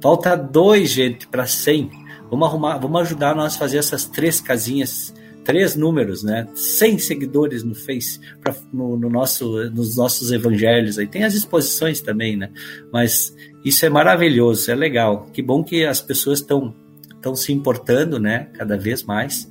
Falta 0.00 0.36
dois, 0.36 0.90
gente, 0.90 1.26
para 1.26 1.44
100. 1.44 1.90
Vamos 2.30 2.46
arrumar, 2.46 2.78
vamos 2.78 3.00
ajudar 3.00 3.34
nós 3.34 3.56
a 3.56 3.58
fazer 3.58 3.78
essas 3.78 4.04
três 4.04 4.40
casinhas 4.40 5.12
três 5.46 5.76
números, 5.76 6.24
né? 6.24 6.48
100 6.54 6.98
seguidores 6.98 7.62
no 7.62 7.74
Face, 7.74 8.18
pra, 8.40 8.54
no, 8.72 8.98
no, 8.98 9.08
nosso, 9.08 9.70
nos 9.70 9.96
nossos 9.96 10.32
evangelhos. 10.32 10.98
Aí 10.98 11.06
tem 11.06 11.22
as 11.22 11.34
exposições 11.34 12.00
também, 12.00 12.36
né? 12.36 12.50
Mas 12.92 13.34
isso 13.64 13.86
é 13.86 13.88
maravilhoso, 13.88 14.68
é 14.70 14.74
legal. 14.74 15.30
Que 15.32 15.40
bom 15.40 15.62
que 15.62 15.84
as 15.84 16.00
pessoas 16.00 16.40
estão 16.40 16.74
estão 17.14 17.34
se 17.34 17.52
importando, 17.52 18.18
né? 18.18 18.48
Cada 18.54 18.76
vez 18.76 19.04
mais. 19.04 19.50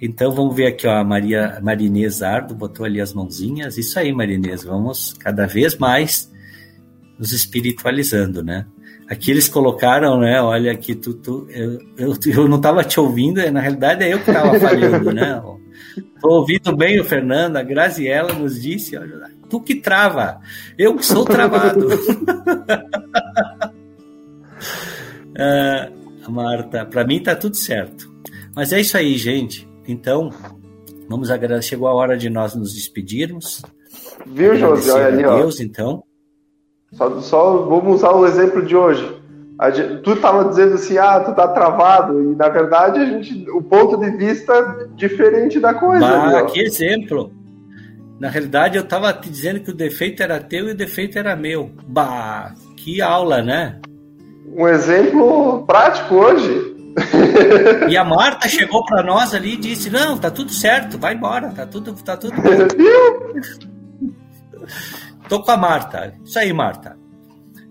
Então 0.00 0.32
vamos 0.32 0.56
ver 0.56 0.68
aqui, 0.68 0.86
ó, 0.86 0.92
a 0.92 1.04
Maria 1.04 1.60
Marinês 1.60 2.22
Ardo 2.22 2.54
botou 2.54 2.86
ali 2.86 3.00
as 3.00 3.12
mãozinhas. 3.12 3.76
Isso 3.76 3.98
aí, 3.98 4.12
Marinês, 4.12 4.62
vamos 4.62 5.12
cada 5.18 5.46
vez 5.46 5.76
mais 5.76 6.30
nos 7.18 7.32
espiritualizando, 7.32 8.42
né? 8.42 8.66
Aqui 9.10 9.32
eles 9.32 9.48
colocaram, 9.48 10.20
né? 10.20 10.40
Olha 10.40 10.70
aqui, 10.70 10.94
tu, 10.94 11.12
tu 11.14 11.48
eu, 11.50 11.80
eu, 11.98 12.14
eu, 12.26 12.46
não 12.48 12.58
estava 12.58 12.84
te 12.84 13.00
ouvindo, 13.00 13.38
na 13.50 13.60
realidade 13.60 14.04
é 14.04 14.14
eu 14.14 14.20
que 14.20 14.30
estava 14.30 14.56
falhando, 14.60 15.12
né? 15.12 15.42
Estou 16.14 16.30
ouvindo 16.38 16.76
bem 16.76 17.00
o 17.00 17.04
Fernando, 17.04 17.56
a 17.56 17.62
Graziella 17.64 18.32
nos 18.32 18.62
disse, 18.62 18.96
olha, 18.96 19.32
tu 19.48 19.60
que 19.60 19.74
trava, 19.74 20.40
eu 20.78 20.94
que 20.94 21.04
sou 21.04 21.24
travado. 21.24 21.88
uh, 25.34 26.30
Marta, 26.30 26.86
para 26.86 27.04
mim 27.04 27.20
tá 27.20 27.34
tudo 27.34 27.56
certo. 27.56 28.08
Mas 28.54 28.72
é 28.72 28.80
isso 28.80 28.96
aí, 28.96 29.16
gente. 29.16 29.68
Então, 29.88 30.30
vamos 31.08 31.32
agradecer. 31.32 31.70
Chegou 31.70 31.88
a 31.88 31.94
hora 31.94 32.16
de 32.16 32.30
nós 32.30 32.54
nos 32.54 32.74
despedirmos. 32.74 33.62
Viu, 34.24 34.54
José? 34.54 34.92
Olha 34.92 35.06
ali, 35.06 35.24
Deus, 35.24 35.58
ó. 35.58 35.62
então. 35.64 36.04
Só, 36.92 37.20
só 37.20 37.56
vamos 37.66 37.96
usar 37.96 38.12
o 38.12 38.26
exemplo 38.26 38.62
de 38.62 38.76
hoje. 38.76 39.20
Gente, 39.74 40.02
tu 40.02 40.12
estava 40.12 40.46
dizendo 40.46 40.74
assim, 40.74 40.96
ah, 40.96 41.20
tu 41.20 41.34
tá 41.34 41.46
travado, 41.48 42.32
e 42.32 42.34
na 42.34 42.48
verdade 42.48 42.98
a 42.98 43.04
gente, 43.04 43.48
o 43.50 43.60
ponto 43.60 43.98
de 43.98 44.10
vista 44.12 44.88
diferente 44.94 45.60
da 45.60 45.74
coisa. 45.74 46.00
Bah, 46.00 46.46
que 46.46 46.60
exemplo! 46.60 47.30
Na 48.18 48.28
realidade, 48.28 48.76
eu 48.76 48.82
estava 48.82 49.12
te 49.12 49.28
dizendo 49.28 49.60
que 49.60 49.70
o 49.70 49.74
defeito 49.74 50.22
era 50.22 50.40
teu 50.40 50.68
e 50.68 50.72
o 50.72 50.76
defeito 50.76 51.18
era 51.18 51.36
meu. 51.36 51.70
Bah, 51.86 52.54
que 52.76 53.02
aula, 53.02 53.42
né? 53.42 53.78
Um 54.46 54.66
exemplo 54.66 55.64
prático 55.66 56.14
hoje. 56.14 56.70
E 57.88 57.96
a 57.96 58.04
Marta 58.04 58.48
chegou 58.48 58.84
para 58.84 59.02
nós 59.02 59.34
ali 59.34 59.54
e 59.54 59.58
disse: 59.58 59.90
Não, 59.90 60.18
tá 60.18 60.30
tudo 60.30 60.52
certo, 60.52 60.98
vai 60.98 61.14
embora, 61.14 61.50
tá 61.50 61.66
tudo, 61.66 61.94
tá 62.02 62.16
tudo. 62.16 62.34
Tô 65.30 65.40
com 65.40 65.52
a 65.52 65.56
Marta. 65.56 66.12
Isso 66.24 66.36
aí, 66.40 66.52
Marta. 66.52 66.98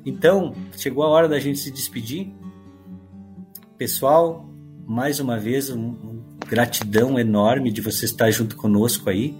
Então, 0.05 0.55
chegou 0.77 1.03
a 1.03 1.09
hora 1.09 1.27
da 1.27 1.37
gente 1.39 1.59
se 1.59 1.69
despedir. 1.69 2.31
Pessoal, 3.77 4.49
mais 4.87 5.19
uma 5.19 5.37
vez, 5.37 5.69
um, 5.69 6.21
gratidão 6.47 7.19
enorme 7.19 7.69
de 7.69 7.81
você 7.81 8.05
estar 8.05 8.31
junto 8.31 8.55
conosco 8.55 9.09
aí. 9.09 9.37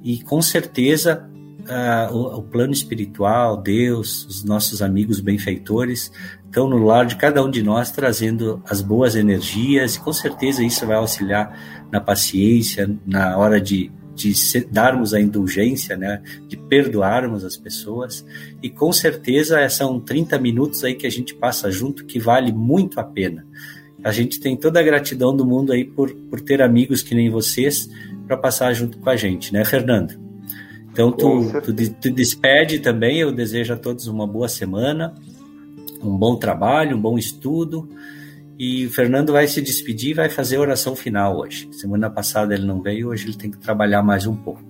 E 0.00 0.22
com 0.22 0.40
certeza 0.40 1.28
uh, 1.62 2.14
o, 2.14 2.38
o, 2.38 2.42
plano 2.44 2.72
espiritual, 2.72 3.56
Deus, 3.56 4.24
os 4.26 4.44
nossos 4.44 4.80
amigos 4.80 5.18
benfeitores 5.18 6.12
estão 6.44 6.68
no 6.68 6.78
lar 6.78 7.04
de 7.04 7.16
cada 7.16 7.44
um 7.44 7.50
de 7.50 7.64
nós 7.64 7.90
trazendo 7.90 8.62
as 8.70 8.80
boas 8.80 9.16
energias 9.16 9.96
e 9.96 10.00
com 10.00 10.12
certeza 10.12 10.62
isso 10.62 10.86
vai 10.86 10.98
auxiliar 10.98 11.86
na 11.90 12.00
paciência, 12.00 12.88
na 13.04 13.36
hora 13.36 13.60
de, 13.60 13.90
de 14.16 14.32
darmos 14.70 15.12
a 15.12 15.20
indulgência, 15.20 15.96
né, 15.96 16.22
de 16.48 16.56
perdoarmos 16.56 17.44
as 17.44 17.56
pessoas 17.56 18.24
e 18.62 18.70
com 18.70 18.92
certeza 18.92 19.68
são 19.68 20.00
30 20.00 20.38
minutos 20.38 20.82
aí 20.82 20.94
que 20.94 21.06
a 21.06 21.10
gente 21.10 21.34
passa 21.34 21.70
junto 21.70 22.06
que 22.06 22.18
vale 22.18 22.50
muito 22.50 22.98
a 22.98 23.04
pena. 23.04 23.46
A 24.02 24.10
gente 24.10 24.40
tem 24.40 24.56
toda 24.56 24.80
a 24.80 24.82
gratidão 24.82 25.36
do 25.36 25.44
mundo 25.44 25.72
aí 25.72 25.84
por, 25.84 26.12
por 26.30 26.40
ter 26.40 26.62
amigos 26.62 27.02
que 27.02 27.14
nem 27.14 27.28
vocês 27.28 27.88
para 28.26 28.36
passar 28.36 28.72
junto 28.72 28.98
com 28.98 29.10
a 29.10 29.16
gente, 29.16 29.52
né, 29.52 29.64
Fernando? 29.64 30.26
Então, 30.92 31.12
tu, 31.12 31.52
tu, 31.60 31.74
tu 31.74 32.10
despede 32.10 32.78
também. 32.78 33.18
Eu 33.18 33.30
desejo 33.30 33.74
a 33.74 33.76
todos 33.76 34.06
uma 34.06 34.26
boa 34.26 34.48
semana, 34.48 35.14
um 36.02 36.16
bom 36.16 36.36
trabalho, 36.36 36.96
um 36.96 37.00
bom 37.00 37.18
estudo. 37.18 37.86
E 38.58 38.86
o 38.86 38.90
Fernando 38.90 39.32
vai 39.32 39.46
se 39.46 39.60
despedir 39.60 40.12
e 40.12 40.14
vai 40.14 40.30
fazer 40.30 40.56
a 40.56 40.60
oração 40.60 40.96
final 40.96 41.38
hoje. 41.38 41.68
Semana 41.72 42.08
passada 42.08 42.54
ele 42.54 42.66
não 42.66 42.80
veio, 42.80 43.08
hoje 43.08 43.26
ele 43.26 43.36
tem 43.36 43.50
que 43.50 43.58
trabalhar 43.58 44.02
mais 44.02 44.26
um 44.26 44.34
pouco. 44.34 44.62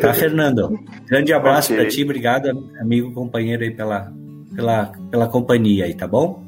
Tá, 0.00 0.12
Fernando? 0.14 0.78
Grande 1.06 1.32
abraço 1.32 1.74
para 1.74 1.86
ti, 1.86 2.02
obrigado, 2.02 2.48
amigo, 2.80 3.12
companheiro 3.12 3.62
aí 3.62 3.70
pela, 3.70 4.10
pela, 4.54 4.92
pela 5.10 5.28
companhia 5.28 5.84
aí, 5.84 5.94
tá 5.94 6.08
bom? 6.08 6.42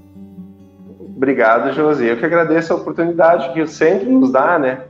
Obrigado, 0.99 1.73
Josi. 1.75 2.07
Eu 2.07 2.17
que 2.17 2.25
agradeço 2.25 2.73
a 2.73 2.77
oportunidade 2.77 3.53
que 3.53 3.61
o 3.61 3.69
centro 3.69 4.11
nos 4.11 4.33
dá, 4.33 4.59
né? 4.59 4.85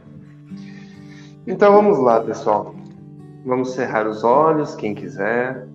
Então 1.44 1.72
vamos 1.72 1.98
lá, 1.98 2.20
pessoal. 2.20 2.72
Vamos 3.44 3.72
cerrar 3.72 4.07
os 4.07 4.22
olhos, 4.22 4.76
quem 4.76 4.94
quiser. 4.94 5.66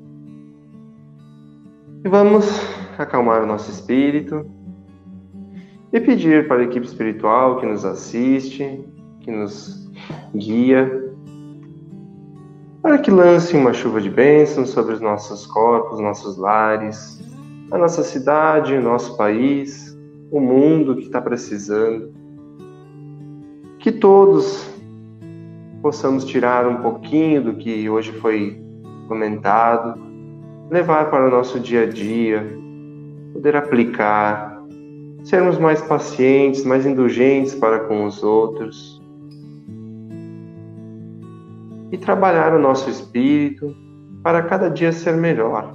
E 2.06 2.08
vamos 2.08 2.48
acalmar 2.98 3.44
o 3.44 3.46
nosso 3.46 3.70
espírito 3.70 4.50
e 5.98 6.02
pedir 6.02 6.48
para 6.48 6.62
a 6.62 6.64
equipe 6.64 6.86
espiritual 6.86 7.60
que 7.60 7.66
nos 7.66 7.84
assiste, 7.84 8.84
que 9.22 9.32
nos 9.32 9.90
guia, 10.36 11.14
para 12.82 13.00
que 13.00 13.12
lance 13.12 13.58
uma 13.58 13.74
chuva 13.74 14.00
de 14.00 14.10
bênçãos 14.10 14.70
sobre 14.70 14.94
os 14.94 15.02
nossos 15.02 15.46
corpos, 15.48 16.00
nossos 16.00 16.38
lares, 16.38 17.22
a 17.72 17.78
nossa 17.78 18.04
cidade, 18.04 18.76
o 18.76 18.82
nosso 18.82 19.18
país, 19.18 19.98
o 20.32 20.40
mundo 20.40 20.96
que 20.96 21.04
está 21.04 21.20
precisando. 21.20 22.14
Que 23.80 23.92
todos 23.92 24.70
possamos 25.82 26.26
tirar 26.26 26.68
um 26.68 26.78
pouquinho 26.78 27.44
do 27.44 27.54
que 27.56 27.90
hoje 27.90 28.12
foi 28.14 28.62
comentado, 29.08 30.00
levar 30.70 31.10
para 31.10 31.28
o 31.28 31.32
nosso 31.32 31.60
dia 31.60 31.84
a 31.84 31.86
dia, 31.86 32.46
poder 33.34 33.56
aplicar, 33.56 34.57
sermos 35.28 35.60
mais 35.60 35.82
pacientes, 35.82 36.64
mais 36.64 36.86
indulgentes 36.86 37.54
para 37.54 37.82
com 37.82 38.06
os 38.06 38.24
outros 38.24 39.02
e 41.92 41.98
trabalhar 41.98 42.56
o 42.56 42.60
nosso 42.60 42.90
espírito 42.90 43.76
para 44.24 44.44
cada 44.44 44.70
dia 44.70 44.94
ser 44.94 45.18
melhor. 45.18 45.74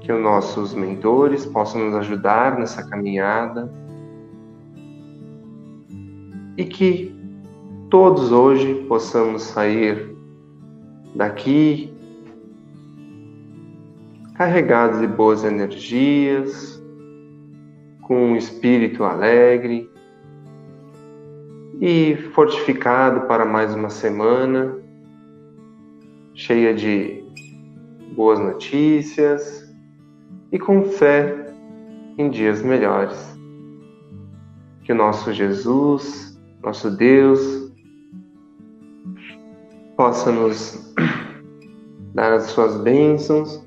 Que 0.00 0.10
os 0.10 0.22
nossos 0.22 0.72
mentores 0.72 1.44
possam 1.44 1.84
nos 1.84 1.96
ajudar 1.96 2.58
nessa 2.58 2.82
caminhada 2.88 3.70
e 6.56 6.64
que 6.64 7.14
todos 7.90 8.32
hoje 8.32 8.86
possamos 8.88 9.42
sair 9.42 10.16
daqui 11.14 11.92
carregados 14.34 14.98
de 14.98 15.06
boas 15.06 15.44
energias, 15.44 16.81
com 18.02 18.32
um 18.32 18.36
espírito 18.36 19.04
alegre 19.04 19.90
e 21.80 22.16
fortificado 22.34 23.22
para 23.22 23.44
mais 23.44 23.74
uma 23.74 23.88
semana 23.88 24.76
cheia 26.34 26.74
de 26.74 27.24
boas 28.14 28.38
notícias 28.38 29.72
e 30.50 30.58
com 30.58 30.82
fé 30.84 31.54
em 32.18 32.28
dias 32.28 32.62
melhores. 32.62 33.38
Que 34.82 34.92
o 34.92 34.94
nosso 34.94 35.32
Jesus, 35.32 36.38
nosso 36.62 36.90
Deus, 36.90 37.72
possa 39.96 40.30
nos 40.32 40.94
dar 42.14 42.32
as 42.32 42.44
suas 42.44 42.76
bênçãos 42.82 43.64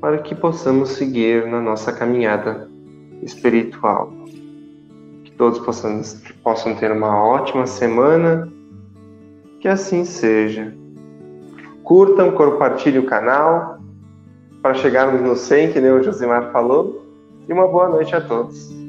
para 0.00 0.18
que 0.18 0.34
possamos 0.34 0.90
seguir 0.90 1.46
na 1.46 1.60
nossa 1.60 1.92
caminhada 1.92 2.70
espiritual. 3.22 4.12
Que 5.24 5.32
todos 5.32 5.58
possam, 5.58 6.00
possam 6.42 6.74
ter 6.74 6.90
uma 6.92 7.22
ótima 7.22 7.66
semana, 7.66 8.50
que 9.60 9.68
assim 9.68 10.04
seja. 10.04 10.74
Curtam, 11.82 12.32
compartilhem 12.32 13.00
o 13.00 13.06
canal 13.06 13.78
para 14.62 14.74
chegarmos 14.74 15.20
no 15.20 15.36
100, 15.36 15.72
que 15.72 15.80
nem 15.80 15.92
o 15.92 16.02
Josimar 16.02 16.50
falou, 16.50 17.06
e 17.48 17.52
uma 17.52 17.68
boa 17.68 17.88
noite 17.88 18.14
a 18.16 18.20
todos. 18.20 18.85